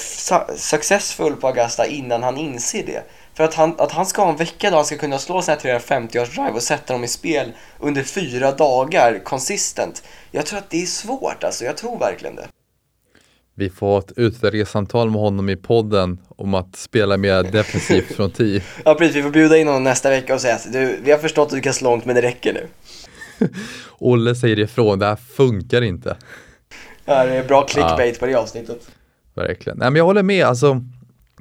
successfull 0.56 1.36
på 1.36 1.46
Augusta 1.46 1.86
innan 1.86 2.22
han 2.22 2.36
inser 2.36 2.86
det. 2.86 3.02
För 3.34 3.44
att 3.44 3.54
han, 3.54 3.74
att 3.78 3.92
han 3.92 4.06
ska 4.06 4.22
ha 4.22 4.30
en 4.30 4.36
vecka 4.36 4.70
då 4.70 4.76
han 4.76 4.84
ska 4.84 4.96
kunna 4.96 5.18
slå 5.18 5.42
sån 5.42 5.54
här 5.62 5.78
350-års 5.78 6.34
drive 6.34 6.50
och 6.50 6.62
sätta 6.62 6.92
dem 6.92 7.04
i 7.04 7.08
spel 7.08 7.52
under 7.78 8.02
fyra 8.02 8.52
dagar 8.52 9.20
konsistent. 9.24 10.02
Jag 10.30 10.46
tror 10.46 10.58
att 10.58 10.70
det 10.70 10.82
är 10.82 10.86
svårt 10.86 11.44
alltså, 11.44 11.64
jag 11.64 11.76
tror 11.76 11.98
verkligen 11.98 12.36
det. 12.36 12.46
Vi 13.54 13.70
får 13.70 13.98
ett 13.98 14.12
utvärderingssamtal 14.16 15.10
med 15.10 15.20
honom 15.20 15.48
i 15.48 15.56
podden 15.56 16.18
om 16.36 16.54
att 16.54 16.76
spela 16.76 17.16
mer 17.16 17.42
defensivt 17.42 18.16
från 18.16 18.30
10. 18.30 18.62
Ja 18.84 18.94
precis, 18.94 19.16
vi 19.16 19.22
får 19.22 19.30
bjuda 19.30 19.56
in 19.56 19.66
honom 19.66 19.84
nästa 19.84 20.10
vecka 20.10 20.34
och 20.34 20.40
säga 20.40 20.54
att 20.54 20.72
du, 20.72 20.98
vi 21.02 21.10
har 21.10 21.18
förstått 21.18 21.46
att 21.48 21.54
du 21.54 21.60
kan 21.60 21.74
slå 21.74 21.90
långt 21.90 22.04
men 22.04 22.14
det 22.16 22.22
räcker 22.22 22.52
nu. 22.52 22.66
Olle 23.98 24.34
säger 24.34 24.58
ifrån, 24.58 24.98
det 24.98 25.06
här 25.06 25.16
funkar 25.16 25.82
inte. 25.82 26.16
Ja, 27.04 27.24
det 27.24 27.34
är 27.34 27.44
bra 27.44 27.66
clickbait 27.66 28.14
ja. 28.14 28.20
på 28.20 28.26
det 28.26 28.34
avsnittet. 28.34 28.90
Verkligen. 29.34 29.78
Nej 29.78 29.90
men 29.90 29.96
jag 29.96 30.04
håller 30.04 30.22
med, 30.22 30.46
alltså 30.46 30.84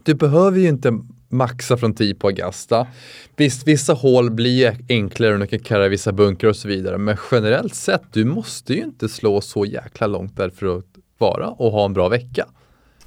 du 0.04 0.14
behöver 0.14 0.60
ju 0.60 0.68
inte 0.68 1.00
maxa 1.30 1.78
från 1.78 1.94
10 1.94 2.16
på 2.16 2.28
Augusta. 2.28 2.88
Visst, 3.36 3.68
vissa 3.68 3.94
hål 3.94 4.32
blir 4.32 4.78
enklare 4.90 5.34
och 5.34 5.40
du 5.40 5.48
kan 5.48 5.60
karra 5.60 5.88
vissa 5.88 6.12
bunkrar 6.12 6.50
och 6.50 6.56
så 6.56 6.68
vidare, 6.68 6.98
men 6.98 7.18
generellt 7.32 7.76
sett, 7.76 8.02
du 8.14 8.26
måste 8.26 8.74
ju 8.74 8.84
inte 8.84 9.10
slå 9.10 9.42
så 9.42 9.66
jäkla 9.66 10.08
långt 10.08 10.38
där 10.38 10.50
för 10.50 10.78
att 10.78 10.86
vara 11.18 11.48
och 11.48 11.72
ha 11.72 11.86
en 11.86 11.94
bra 11.94 12.10
vecka. 12.10 12.46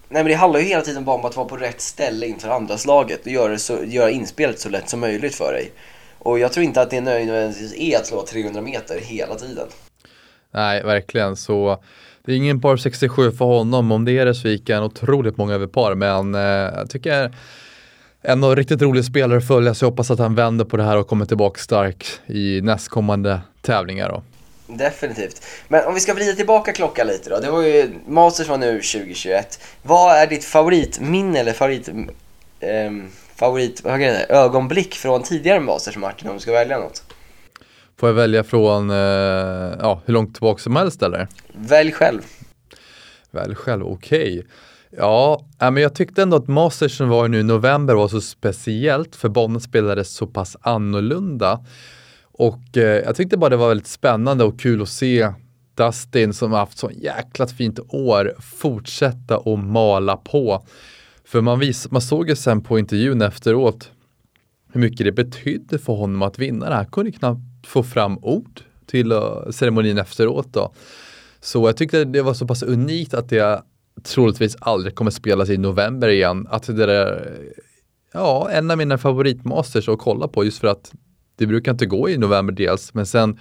Nej 0.08 0.22
men 0.22 0.30
det 0.30 0.34
handlar 0.34 0.60
ju 0.60 0.66
hela 0.66 0.82
tiden 0.82 1.04
bara 1.04 1.16
om 1.16 1.24
att 1.24 1.36
vara 1.36 1.48
på 1.48 1.56
rätt 1.56 1.80
ställe 1.80 2.26
inför 2.26 2.48
andra 2.48 2.78
slaget 2.78 3.20
och 3.20 3.32
göra, 3.32 3.58
så, 3.58 3.78
göra 3.84 4.10
inspelet 4.10 4.60
så 4.60 4.68
lätt 4.68 4.88
som 4.88 5.00
möjligt 5.00 5.34
för 5.34 5.52
dig. 5.52 5.72
Och 6.24 6.38
jag 6.38 6.52
tror 6.52 6.64
inte 6.64 6.82
att 6.82 6.90
det 6.90 7.00
nödvändigtvis 7.00 7.74
är 7.74 7.96
att 7.96 8.06
slå 8.06 8.26
300 8.26 8.60
meter 8.60 9.00
hela 9.00 9.34
tiden. 9.34 9.68
Nej, 10.50 10.82
verkligen. 10.82 11.36
Så 11.36 11.82
det 12.24 12.32
är 12.32 12.36
ingen 12.36 12.60
par 12.60 12.76
67 12.76 13.32
för 13.32 13.44
honom. 13.44 13.92
Om 13.92 14.04
det 14.04 14.12
är 14.12 14.26
det 14.26 14.34
så 14.34 14.48
gick 14.48 14.70
han 14.70 14.82
otroligt 14.82 15.36
många 15.36 15.54
över 15.54 15.66
par. 15.66 15.94
Men 15.94 16.34
eh, 16.34 16.40
jag 16.78 16.90
tycker 16.90 17.34
en 18.22 18.44
av 18.44 18.56
riktigt 18.56 18.82
rolig 18.82 19.04
spelare 19.04 19.38
att 19.38 19.46
följa. 19.46 19.74
Så 19.74 19.84
jag 19.84 19.90
hoppas 19.90 20.10
att 20.10 20.18
han 20.18 20.34
vänder 20.34 20.64
på 20.64 20.76
det 20.76 20.82
här 20.82 20.96
och 20.96 21.08
kommer 21.08 21.26
tillbaka 21.26 21.60
stark 21.60 22.06
i 22.26 22.60
nästkommande 22.60 23.40
tävlingar. 23.62 24.08
Då. 24.08 24.22
Definitivt. 24.66 25.46
Men 25.68 25.86
om 25.86 25.94
vi 25.94 26.00
ska 26.00 26.14
vrida 26.14 26.32
tillbaka 26.32 26.72
klockan 26.72 27.06
lite 27.06 27.30
då. 27.30 27.40
Det 27.40 27.50
var 27.50 27.62
ju 27.62 27.90
Masters 28.06 28.48
var 28.48 28.58
nu 28.58 28.72
2021. 28.72 29.60
Vad 29.82 30.16
är 30.16 30.26
ditt 30.26 30.44
favoritminne 30.44 31.40
eller 31.40 31.52
favorit... 31.52 31.88
Um, 32.64 33.08
favorit 33.36 33.84
vad 33.84 34.00
det, 34.00 34.26
ögonblick 34.28 34.94
från 34.94 35.22
tidigare 35.22 35.60
Masters 35.60 35.96
Martin 35.96 36.28
om 36.28 36.34
du 36.34 36.40
ska 36.40 36.52
välja 36.52 36.78
något? 36.78 37.02
Får 37.96 38.08
jag 38.08 38.14
välja 38.14 38.44
från 38.44 38.90
uh, 38.90 38.96
ja, 39.80 40.02
hur 40.04 40.14
långt 40.14 40.34
tillbaka 40.34 40.62
som 40.62 40.76
helst 40.76 41.02
eller? 41.02 41.28
Välj 41.52 41.92
själv. 41.92 42.22
Välj 43.30 43.54
själv, 43.54 43.86
okej. 43.86 44.38
Okay. 44.38 44.42
Ja, 44.96 45.44
men 45.58 45.76
jag 45.76 45.94
tyckte 45.94 46.22
ändå 46.22 46.36
att 46.36 46.48
Masters 46.48 46.96
som 46.96 47.08
var 47.08 47.28
nu 47.28 47.40
i 47.40 47.42
november 47.42 47.94
var 47.94 48.08
så 48.08 48.20
speciellt 48.20 49.16
för 49.16 49.28
banan 49.28 49.60
spelades 49.60 50.14
så 50.14 50.26
pass 50.26 50.56
annorlunda. 50.60 51.64
Och 52.32 52.76
eh, 52.76 52.82
jag 52.82 53.16
tyckte 53.16 53.36
bara 53.36 53.50
det 53.50 53.56
var 53.56 53.68
väldigt 53.68 53.86
spännande 53.86 54.44
och 54.44 54.60
kul 54.60 54.82
att 54.82 54.88
se 54.88 55.32
Dustin 55.74 56.34
som 56.34 56.52
har 56.52 56.58
haft 56.58 56.78
så 56.78 56.90
jäkla 56.90 57.46
fint 57.46 57.78
år 57.88 58.34
fortsätta 58.40 59.38
och 59.38 59.58
mala 59.58 60.16
på. 60.16 60.66
För 61.24 61.40
man, 61.40 61.58
vis, 61.58 61.90
man 61.90 62.02
såg 62.02 62.28
ju 62.28 62.36
sen 62.36 62.60
på 62.60 62.78
intervjun 62.78 63.22
efteråt 63.22 63.90
hur 64.72 64.80
mycket 64.80 65.06
det 65.06 65.12
betydde 65.12 65.78
för 65.78 65.92
honom 65.92 66.22
att 66.22 66.38
vinna 66.38 66.66
det 66.66 66.74
här. 66.74 66.82
Han 66.82 66.90
kunde 66.90 67.12
knappt 67.12 67.66
få 67.66 67.82
fram 67.82 68.18
ord 68.22 68.60
till 68.86 69.12
eh, 69.12 69.50
ceremonin 69.50 69.98
efteråt. 69.98 70.52
Då. 70.52 70.72
Så 71.40 71.68
jag 71.68 71.76
tyckte 71.76 72.04
det 72.04 72.22
var 72.22 72.34
så 72.34 72.46
pass 72.46 72.62
unikt 72.62 73.14
att 73.14 73.28
det 73.28 73.62
troligtvis 74.02 74.56
aldrig 74.60 74.94
kommer 74.94 75.10
spelas 75.10 75.50
i 75.50 75.56
november 75.56 76.08
igen. 76.08 76.46
Att 76.50 76.76
det 76.76 76.92
är 76.94 77.32
ja, 78.12 78.50
en 78.50 78.70
av 78.70 78.78
mina 78.78 78.98
favoritmasters 78.98 79.88
att 79.88 79.98
kolla 79.98 80.28
på 80.28 80.44
just 80.44 80.58
för 80.58 80.68
att 80.68 80.92
det 81.36 81.46
brukar 81.46 81.72
inte 81.72 81.86
gå 81.86 82.08
i 82.08 82.18
november 82.18 82.54
dels, 82.54 82.94
men 82.94 83.06
sen 83.06 83.38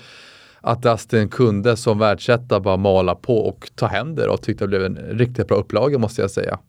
att 0.61 0.81
Dustin 0.81 1.29
kunde 1.29 1.77
som 1.77 1.99
världsetta 1.99 2.59
bara 2.59 2.77
mala 2.77 3.15
på 3.15 3.37
och 3.37 3.71
ta 3.75 3.85
hem 3.85 4.15
det 4.15 4.27
och 4.27 4.41
tyckte 4.41 4.63
det 4.63 4.67
blev 4.67 4.85
en 4.85 4.95
riktigt 4.95 5.47
bra 5.47 5.57
upplaga 5.57 5.97
måste 5.97 6.21
jag 6.21 6.31
säga. 6.31 6.59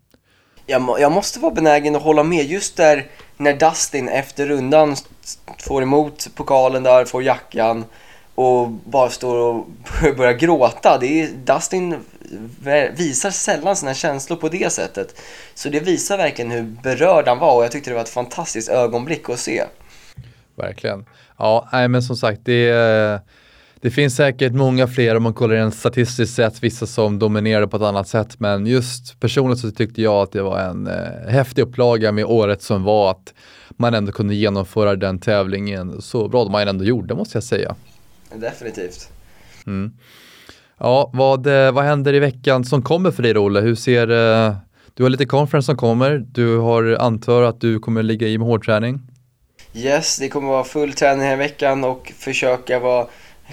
Jag, 0.66 0.96
jag 1.00 1.12
måste 1.12 1.38
vara 1.38 1.54
benägen 1.54 1.96
att 1.96 2.02
hålla 2.02 2.22
med 2.22 2.46
just 2.46 2.76
där 2.76 3.06
när 3.36 3.52
Dustin 3.52 4.08
efter 4.08 4.46
rundan 4.46 4.96
får 5.58 5.82
emot 5.82 6.28
pokalen 6.34 6.82
där, 6.82 7.04
får 7.04 7.22
jackan 7.22 7.84
och 8.34 8.68
bara 8.68 9.10
står 9.10 9.36
och 9.36 9.66
börjar 10.16 10.32
gråta. 10.32 10.98
Det 10.98 11.22
är, 11.22 11.28
Dustin 11.28 12.04
visar 12.92 13.30
sällan 13.30 13.76
sina 13.76 13.94
känslor 13.94 14.36
på 14.36 14.48
det 14.48 14.72
sättet. 14.72 15.20
Så 15.54 15.68
det 15.68 15.80
visar 15.80 16.16
verkligen 16.16 16.50
hur 16.50 16.62
berörd 16.62 17.28
han 17.28 17.38
var 17.38 17.56
och 17.56 17.64
jag 17.64 17.72
tyckte 17.72 17.90
det 17.90 17.94
var 17.94 18.02
ett 18.02 18.08
fantastiskt 18.08 18.68
ögonblick 18.68 19.28
att 19.28 19.38
se. 19.38 19.64
Verkligen. 20.56 21.06
Ja, 21.38 21.68
nej, 21.72 21.88
men 21.88 22.02
som 22.02 22.16
sagt, 22.16 22.40
det, 22.44 23.20
det 23.84 23.90
finns 23.90 24.16
säkert 24.16 24.52
många 24.52 24.86
fler 24.86 25.16
om 25.16 25.22
man 25.22 25.34
kollar 25.34 25.54
en 25.54 25.72
statistiskt 25.72 26.34
sett, 26.34 26.62
vissa 26.62 26.86
som 26.86 27.18
dominerar 27.18 27.66
på 27.66 27.76
ett 27.76 27.82
annat 27.82 28.08
sätt, 28.08 28.40
men 28.40 28.66
just 28.66 29.20
personligt 29.20 29.58
så 29.58 29.70
tyckte 29.70 30.02
jag 30.02 30.14
att 30.14 30.32
det 30.32 30.42
var 30.42 30.58
en 30.58 30.86
eh, 30.86 31.28
häftig 31.28 31.62
upplaga 31.62 32.12
med 32.12 32.24
året 32.24 32.62
som 32.62 32.82
var 32.82 33.10
att 33.10 33.34
man 33.70 33.94
ändå 33.94 34.12
kunde 34.12 34.34
genomföra 34.34 34.96
den 34.96 35.18
tävlingen 35.18 36.02
så 36.02 36.28
bra 36.28 36.48
man 36.48 36.68
ändå 36.68 36.84
gjorde 36.84 37.14
måste 37.14 37.36
jag 37.36 37.44
säga. 37.44 37.74
Definitivt. 38.34 39.08
Mm. 39.66 39.92
Ja, 40.78 41.10
vad, 41.12 41.46
eh, 41.46 41.72
vad 41.72 41.84
händer 41.84 42.14
i 42.14 42.18
veckan 42.18 42.64
som 42.64 42.82
kommer 42.82 43.10
för 43.10 43.22
dig 43.22 43.38
Olle? 43.38 43.60
Hur 43.60 43.74
ser, 43.74 44.10
eh, 44.10 44.56
du 44.94 45.02
har 45.02 45.10
lite 45.10 45.26
conference 45.26 45.66
som 45.66 45.76
kommer, 45.76 46.24
du 46.32 46.58
har 46.58 46.96
antar 47.00 47.42
att 47.42 47.60
du 47.60 47.78
kommer 47.78 48.02
ligga 48.02 48.28
i 48.28 48.38
med 48.38 48.46
hårdträning? 48.46 49.00
Yes, 49.74 50.18
det 50.18 50.28
kommer 50.28 50.48
vara 50.48 50.64
full 50.64 50.92
träning 50.92 51.18
den 51.18 51.28
här 51.28 51.36
veckan 51.36 51.84
och 51.84 52.12
försöka 52.18 52.78
vara 52.78 53.06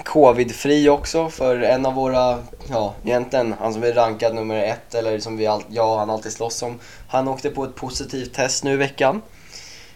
Covidfri 0.03 0.89
också 0.89 1.29
för 1.29 1.61
en 1.61 1.85
av 1.85 1.93
våra, 1.93 2.39
ja 2.69 2.93
egentligen 3.03 3.55
han 3.59 3.73
som 3.73 3.83
är 3.83 3.93
rankad 3.93 4.35
nummer 4.35 4.63
ett 4.63 4.95
eller 4.95 5.19
som 5.19 5.37
vi 5.37 5.47
all, 5.47 5.63
ja, 5.69 5.97
han 5.99 6.09
alltid 6.09 6.31
slåss 6.31 6.63
om. 6.63 6.79
Han 7.07 7.27
åkte 7.27 7.49
på 7.49 7.63
ett 7.63 7.75
positivt 7.75 8.33
test 8.33 8.63
nu 8.63 8.73
i 8.73 8.77
veckan. 8.77 9.21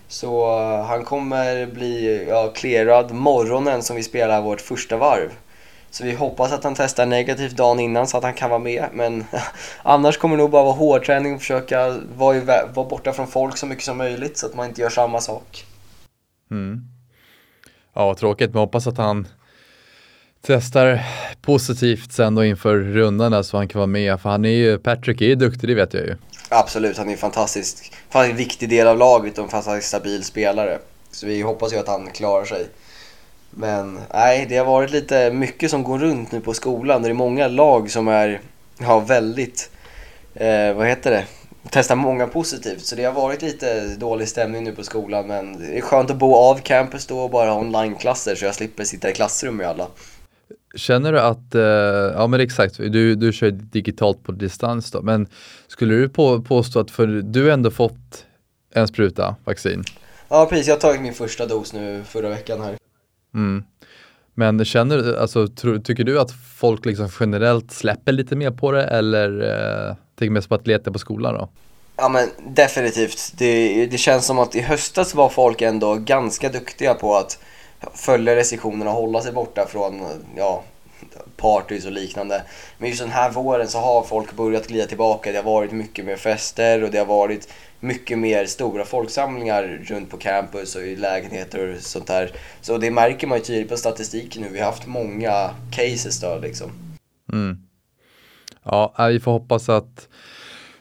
Så 0.08 0.60
uh, 0.60 0.86
han 0.86 1.04
kommer 1.04 1.66
bli 1.66 2.26
ja, 2.30 2.52
clearad 2.56 3.12
morgonen 3.12 3.82
som 3.82 3.96
vi 3.96 4.04
spelar 4.04 4.42
vårt 4.42 4.62
första 4.62 4.98
varv. 4.98 5.32
Så 5.90 6.04
vi 6.04 6.14
hoppas 6.14 6.52
att 6.52 6.64
han 6.64 6.76
testar 6.76 7.06
negativt 7.06 7.58
dagen 7.58 7.80
innan 7.80 8.08
så 8.08 8.18
att 8.18 8.24
han 8.24 8.34
kan 8.34 8.50
vara 8.50 8.60
med. 8.60 8.86
Men 8.94 9.26
annars 9.84 10.18
kommer 10.18 10.38
det 10.38 10.44
nog 10.44 10.52
bara 10.52 10.64
vara 10.64 10.74
hårdträning 10.74 11.34
och 11.34 11.40
försöka 11.40 11.98
vara, 12.16 12.42
vara 12.74 12.90
borta 12.90 13.14
från 13.14 13.28
folk 13.28 13.58
så 13.58 13.66
mycket 13.66 13.86
som 13.86 13.98
möjligt 13.98 14.38
så 14.38 14.46
att 14.46 14.56
man 14.56 14.66
inte 14.66 14.82
gör 14.82 14.90
samma 14.90 15.22
sak. 15.22 15.66
Mm. 16.52 16.82
Ja, 17.94 18.16
tråkigt, 18.16 18.54
men 18.54 18.60
hoppas 18.60 18.88
att 18.88 18.98
han 18.98 19.28
testar 20.48 21.04
positivt 21.42 22.12
sen 22.12 22.36
då 22.36 22.46
inför 22.46 22.78
rundan 22.78 23.44
så 23.44 23.58
han 23.58 23.68
kan 23.68 23.80
vara 23.80 23.88
med. 23.88 24.22
För 24.22 24.30
han 24.30 24.46
är 24.46 24.50
ju, 24.50 24.78
Patrick 24.78 25.22
är 25.22 25.26
ju 25.26 25.36
duktig, 25.36 25.70
det 25.70 25.76
vet 25.76 25.94
jag 25.94 26.04
ju. 26.04 26.16
Absolut, 26.50 26.98
han 26.98 27.08
är 27.08 27.12
en 27.12 27.18
fantastisk, 27.18 27.94
en 28.14 28.36
viktig 28.36 28.70
del 28.70 28.88
av 28.88 28.98
laget 28.98 29.38
och 29.38 29.44
en 29.44 29.50
fantastiskt 29.50 29.88
stabil 29.88 30.24
spelare. 30.24 30.80
Så 31.12 31.28
vi 31.28 31.42
hoppas 31.42 31.74
ju 31.74 31.78
att 31.78 31.88
han 31.88 32.12
klarar 32.12 32.46
sig. 32.46 32.68
Men 33.50 34.00
nej, 34.14 34.46
det 34.50 34.58
har 34.58 34.66
varit 34.66 34.92
lite 34.92 35.32
mycket 35.32 35.72
som 35.72 35.84
går 35.84 36.00
runt 36.00 36.32
nu 36.32 36.42
på 36.42 36.54
skolan. 36.54 37.02
Det 37.02 37.10
är 37.10 37.14
många 37.14 37.48
lag 37.48 37.92
som 37.92 38.08
är, 38.08 38.42
ja 38.78 39.00
väldigt, 39.00 39.70
eh, 40.34 40.74
vad 40.74 40.88
heter 40.88 41.12
det, 41.12 41.26
testar 41.70 41.96
många 41.96 42.28
positivt. 42.28 42.86
Så 42.86 42.96
det 42.96 43.04
har 43.04 43.14
varit 43.14 43.42
lite 43.42 43.88
dålig 43.88 44.28
stämning 44.28 44.64
nu 44.64 44.72
på 44.72 44.84
skolan. 44.84 45.28
Men 45.28 45.60
det 45.60 45.78
är 45.78 45.82
skönt 45.82 46.12
att 46.12 46.18
bo 46.18 46.36
av 46.36 46.58
campus 46.58 47.06
då 47.06 47.20
och 47.20 47.30
bara 47.30 47.50
ha 47.50 47.60
onlineklasser 47.60 48.36
så 48.36 48.46
jag 48.46 48.56
slipper 48.56 48.84
sitta 48.84 49.10
i 49.10 49.14
klassrum 49.14 49.56
med 49.56 49.68
alla. 49.68 49.88
Känner 50.76 51.14
du 51.14 51.20
att, 51.20 51.56
eh, 51.56 51.62
ja 51.62 52.28
men 52.28 52.40
exakt, 52.40 52.78
du, 52.78 53.16
du 53.16 53.34
kör 53.34 53.52
digitalt 53.52 54.24
på 54.24 54.32
distans 54.32 54.92
då, 54.92 55.02
men 55.02 55.28
skulle 55.68 55.96
du 55.96 56.10
på, 56.10 56.42
påstå 56.42 56.80
att, 56.80 56.92
för 56.92 57.08
du 57.08 57.52
ändå 57.52 57.72
fått 57.72 58.26
en 58.74 58.88
spruta 58.88 59.36
vaccin? 59.44 59.84
Ja 60.28 60.46
precis, 60.50 60.68
jag 60.68 60.76
har 60.76 60.80
tagit 60.80 61.02
min 61.02 61.14
första 61.14 61.46
dos 61.46 61.74
nu 61.74 62.04
förra 62.08 62.30
veckan 62.30 62.62
här. 62.62 62.78
Mm. 63.34 63.64
Men 64.34 64.66
känner 64.66 64.98
du, 64.98 65.18
alltså, 65.18 65.48
tror, 65.48 65.80
tycker 65.80 66.04
du 66.04 66.20
att 66.20 66.32
folk 66.56 66.86
liksom 66.86 67.10
generellt 67.20 67.72
släpper 67.72 68.12
lite 68.12 68.36
mer 68.36 68.52
på 68.52 68.72
det 68.72 68.84
eller 68.84 69.42
eh, 69.42 69.96
tänker 70.20 70.32
mest 70.32 70.50
på 70.50 70.56
att 70.56 70.68
leta 70.68 70.92
på 70.92 71.00
skolan 71.00 71.34
då? 71.34 71.50
Ja 71.98 72.10
men 72.10 72.30
definitivt. 72.56 73.34
Det, 73.38 73.86
det 73.86 73.98
känns 73.98 74.26
som 74.26 74.40
att 74.40 74.56
i 74.56 74.62
höstas 74.62 75.16
var 75.16 75.30
folk 75.30 75.62
ändå 75.62 75.96
ganska 75.96 76.50
duktiga 76.50 76.94
på 76.94 77.16
att 77.16 77.40
följa 77.94 78.36
restriktionerna 78.36 78.92
och 78.92 79.02
hålla 79.02 79.22
sig 79.22 79.32
borta 79.32 79.68
från 79.68 80.02
ja, 80.38 80.64
partys 81.38 81.86
och 81.86 81.92
liknande. 81.92 82.42
Men 82.78 82.90
just 82.90 83.02
den 83.02 83.12
här 83.12 83.32
våren 83.32 83.68
så 83.68 83.80
har 83.80 84.04
folk 84.04 84.34
börjat 84.34 84.68
glida 84.68 84.86
tillbaka. 84.86 85.32
Det 85.32 85.38
har 85.38 85.44
varit 85.44 85.72
mycket 85.72 86.06
mer 86.06 86.16
fester 86.16 86.84
och 86.84 86.92
det 86.92 86.98
har 86.98 87.06
varit 87.06 87.54
mycket 87.80 88.18
mer 88.18 88.46
stora 88.46 88.86
folksamlingar 88.86 89.64
runt 89.84 90.10
på 90.10 90.18
campus 90.18 90.76
och 90.76 90.82
i 90.82 90.96
lägenheter 90.96 91.76
och 91.76 91.82
sånt 91.82 92.08
där. 92.08 92.32
Så 92.62 92.78
det 92.78 92.92
märker 92.92 93.28
man 93.28 93.38
ju 93.38 93.44
tydligt 93.44 93.70
på 93.70 93.78
statistiken 93.78 94.42
nu. 94.42 94.50
Vi 94.50 94.60
har 94.60 94.66
haft 94.66 94.88
många 94.88 95.50
cases 95.72 96.20
då 96.20 96.40
liksom. 96.42 96.72
Mm. 97.34 97.58
Ja, 98.64 98.96
äh, 99.00 99.08
vi 99.08 99.20
får 99.20 99.32
hoppas 99.32 99.70
att 99.70 100.08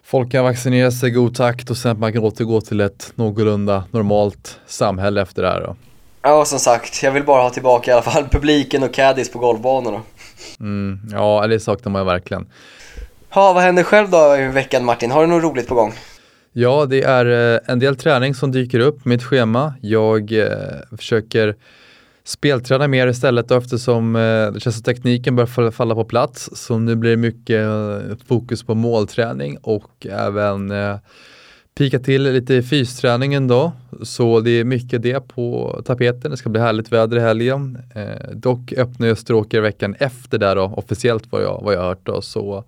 folk 0.03 0.33
kan 0.33 0.45
vaccinera 0.45 0.91
sig 0.91 1.09
i 1.09 1.13
god 1.13 1.35
takt 1.35 1.71
och 1.71 1.77
sen 1.77 1.91
att 1.91 1.99
man 1.99 2.13
kan 2.13 2.23
återgå 2.23 2.61
till 2.61 2.81
ett 2.81 3.13
någorlunda 3.15 3.85
normalt 3.91 4.61
samhälle 4.67 5.23
efter 5.23 5.43
det 5.43 5.49
här 5.49 5.61
då. 5.61 5.77
Ja, 6.27 6.45
som 6.45 6.59
sagt, 6.59 7.03
jag 7.03 7.13
vill 7.13 7.25
bara 7.25 7.43
ha 7.43 7.51
tillbaka 7.51 7.91
i 7.91 7.95
alla 7.95 8.03
fall 8.03 8.29
publiken 8.31 8.83
och 8.83 8.95
caddies 8.95 9.33
på 9.33 9.39
golfbanorna. 9.39 10.01
Mm, 10.61 11.01
ja, 11.13 11.47
det 11.47 11.61
saknar 11.61 11.93
man 11.93 12.03
ju 12.03 12.07
verkligen. 12.07 12.47
Ja, 13.35 13.53
vad 13.53 13.63
händer 13.63 13.83
själv 13.83 14.11
då 14.11 14.37
i 14.37 14.49
veckan 14.49 14.85
Martin? 14.85 15.11
Har 15.11 15.21
du 15.21 15.27
något 15.27 15.43
roligt 15.43 15.69
på 15.69 15.75
gång? 15.75 15.93
Ja, 16.53 16.87
det 16.87 17.03
är 17.03 17.55
eh, 17.55 17.61
en 17.67 17.79
del 17.79 17.97
träning 17.97 18.35
som 18.35 18.53
dyker 18.53 18.81
upp, 18.81 19.05
mitt 19.05 19.23
schema. 19.23 19.75
Jag 19.81 20.33
eh, 20.33 20.97
försöker 20.97 21.57
spelträna 22.25 22.89
mer 22.89 23.07
istället 23.07 23.49
då, 23.49 23.55
eftersom 23.55 24.17
eh, 24.17 24.53
det 24.53 24.61
känns 24.61 24.79
att 24.79 24.85
tekniken 24.85 25.37
börjar 25.37 25.71
falla 25.71 25.95
på 25.95 26.05
plats. 26.05 26.51
Så 26.53 26.79
nu 26.79 26.97
blir 26.97 27.11
det 27.11 27.17
mycket 27.17 27.65
eh, 27.65 28.17
fokus 28.29 28.63
på 28.63 28.75
målträning 28.75 29.59
och 29.63 30.07
även 30.11 30.71
eh, 30.71 30.97
pika 31.75 31.99
till 31.99 32.23
lite 32.23 32.55
i 32.55 32.63
fysträningen 32.63 33.49
då. 33.49 33.73
Så 34.03 34.41
det 34.41 34.51
är 34.51 34.65
mycket 34.65 35.03
det 35.03 35.29
på 35.29 35.81
tapeten. 35.85 36.31
Det 36.31 36.37
ska 36.37 36.49
bli 36.49 36.61
härligt 36.61 36.93
väder 36.93 37.17
i 37.17 37.21
helgen. 37.21 37.79
Eh, 37.95 38.31
dock 38.33 38.73
öppnar 38.73 39.09
Österåker 39.09 39.61
veckan 39.61 39.95
efter 39.99 40.39
där 40.39 40.57
då, 40.57 40.63
officiellt 40.63 41.25
vad 41.31 41.43
jag, 41.43 41.61
vad 41.63 41.75
jag 41.75 41.83
hört 41.83 42.01
då. 42.03 42.23
Så 42.23 42.65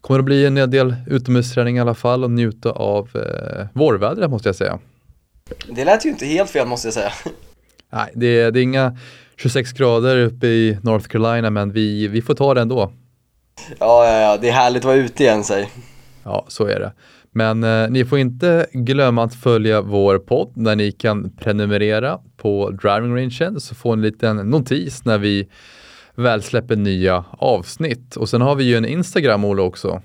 kommer 0.00 0.18
det 0.18 0.24
bli 0.24 0.46
en 0.46 0.54
del 0.54 0.94
utomhusträning 1.06 1.76
i 1.76 1.80
alla 1.80 1.94
fall 1.94 2.24
och 2.24 2.30
njuta 2.30 2.70
av 2.70 3.08
eh, 3.14 3.66
vårvädret 3.72 4.30
måste 4.30 4.48
jag 4.48 4.56
säga. 4.56 4.78
Det 5.70 5.84
lät 5.84 6.06
ju 6.06 6.10
inte 6.10 6.26
helt 6.26 6.50
fel 6.50 6.66
måste 6.66 6.86
jag 6.86 6.94
säga. 6.94 7.12
Nej, 7.90 8.10
det, 8.14 8.50
det 8.50 8.60
är 8.60 8.62
inga 8.62 8.98
26 9.36 9.72
grader 9.72 10.16
uppe 10.16 10.46
i 10.46 10.78
North 10.82 11.08
Carolina 11.08 11.50
men 11.50 11.72
vi, 11.72 12.08
vi 12.08 12.22
får 12.22 12.34
ta 12.34 12.54
det 12.54 12.60
ändå. 12.60 12.92
Ja, 13.78 14.06
ja, 14.06 14.20
ja, 14.20 14.36
det 14.36 14.48
är 14.48 14.52
härligt 14.52 14.80
att 14.80 14.84
vara 14.84 14.96
ute 14.96 15.22
igen 15.22 15.44
säg. 15.44 15.70
Ja, 16.22 16.44
så 16.48 16.66
är 16.66 16.80
det. 16.80 16.92
Men 17.36 17.64
eh, 17.64 17.90
ni 17.90 18.04
får 18.04 18.18
inte 18.18 18.66
glömma 18.72 19.24
att 19.24 19.34
följa 19.34 19.80
vår 19.80 20.18
podd 20.18 20.52
där 20.54 20.76
ni 20.76 20.92
kan 20.92 21.30
prenumerera 21.36 22.18
på 22.36 22.70
Driving 22.70 23.16
Rangen 23.16 23.60
så 23.60 23.74
får 23.74 23.96
ni 23.96 24.00
en 24.00 24.12
liten 24.12 24.36
notis 24.36 25.04
när 25.04 25.18
vi 25.18 25.48
väl 26.14 26.42
släpper 26.42 26.76
nya 26.76 27.24
avsnitt. 27.38 28.16
Och 28.16 28.28
sen 28.28 28.40
har 28.40 28.54
vi 28.54 28.64
ju 28.64 28.76
en 28.76 28.84
Instagram 28.84 29.44
Olle 29.44 29.62
också. 29.62 30.02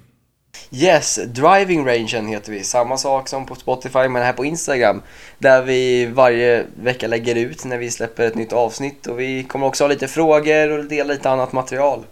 Yes, 0.71 1.19
Driving 1.27 1.85
Rangen 1.87 2.27
heter 2.27 2.51
vi. 2.51 2.63
Samma 2.63 2.97
sak 2.97 3.27
som 3.27 3.45
på 3.45 3.55
Spotify 3.55 4.07
men 4.07 4.23
här 4.23 4.33
på 4.33 4.45
Instagram. 4.45 5.01
Där 5.39 5.61
vi 5.61 6.05
varje 6.05 6.65
vecka 6.81 7.07
lägger 7.07 7.35
ut 7.35 7.65
när 7.65 7.77
vi 7.77 7.91
släpper 7.91 8.27
ett 8.27 8.35
nytt 8.35 8.53
avsnitt 8.53 9.07
och 9.07 9.19
vi 9.19 9.43
kommer 9.43 9.67
också 9.67 9.83
ha 9.83 9.89
lite 9.89 10.07
frågor 10.07 10.79
och 10.79 10.85
dela 10.85 11.13
lite 11.13 11.29
annat 11.29 11.53
material. 11.53 12.05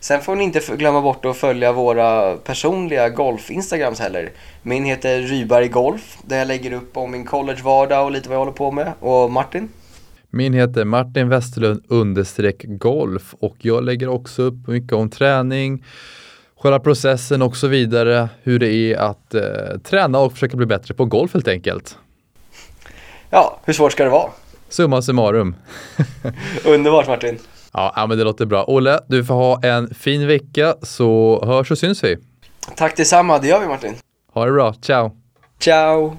Sen 0.00 0.20
får 0.20 0.36
ni 0.36 0.44
inte 0.44 0.60
glömma 0.76 1.00
bort 1.00 1.24
att 1.24 1.36
följa 1.36 1.72
våra 1.72 2.36
personliga 2.36 3.08
golf-instagrams 3.08 4.00
heller. 4.00 4.30
Min 4.62 4.84
heter 4.84 5.20
Ryberg 5.20 5.68
Golf, 5.68 6.18
där 6.22 6.38
jag 6.38 6.48
lägger 6.48 6.72
upp 6.72 6.96
om 6.96 7.10
min 7.10 7.24
college-vardag 7.24 8.04
och 8.04 8.10
lite 8.10 8.28
vad 8.28 8.34
jag 8.34 8.40
håller 8.40 8.52
på 8.52 8.70
med. 8.70 8.92
Och 9.00 9.30
Martin? 9.30 9.68
Min 10.30 10.54
heter 10.54 10.84
Martin 10.84 11.28
Westerlund 11.28 11.84
understreck 11.88 12.64
golf 12.64 13.34
och 13.40 13.56
jag 13.58 13.84
lägger 13.84 14.08
också 14.08 14.42
upp 14.42 14.68
mycket 14.68 14.92
om 14.92 15.10
träning, 15.10 15.84
själva 16.60 16.80
processen 16.80 17.42
och 17.42 17.56
så 17.56 17.66
vidare, 17.66 18.28
hur 18.42 18.58
det 18.58 18.72
är 18.72 18.96
att 18.96 19.34
eh, 19.34 19.42
träna 19.84 20.18
och 20.18 20.32
försöka 20.32 20.56
bli 20.56 20.66
bättre 20.66 20.94
på 20.94 21.04
golf 21.04 21.34
helt 21.34 21.48
enkelt. 21.48 21.98
Ja, 23.30 23.58
hur 23.64 23.72
svårt 23.72 23.92
ska 23.92 24.04
det 24.04 24.10
vara? 24.10 24.30
Summa 24.68 25.02
summarum. 25.02 25.54
Underbart 26.64 27.08
Martin. 27.08 27.38
Ja, 27.72 28.06
men 28.08 28.18
det 28.18 28.24
låter 28.24 28.46
bra. 28.46 28.64
Olle, 28.68 29.00
du 29.08 29.24
får 29.24 29.34
ha 29.34 29.60
en 29.62 29.94
fin 29.94 30.26
vecka 30.26 30.74
så 30.82 31.42
hörs 31.46 31.70
och 31.70 31.78
syns 31.78 32.04
vi. 32.04 32.16
Tack 32.76 32.96
detsamma, 32.96 33.38
det 33.38 33.48
gör 33.48 33.60
vi 33.60 33.66
Martin. 33.66 33.94
Ha 34.32 34.46
det 34.46 34.52
bra, 34.52 34.74
ciao! 34.74 35.10
Ciao! 35.58 36.16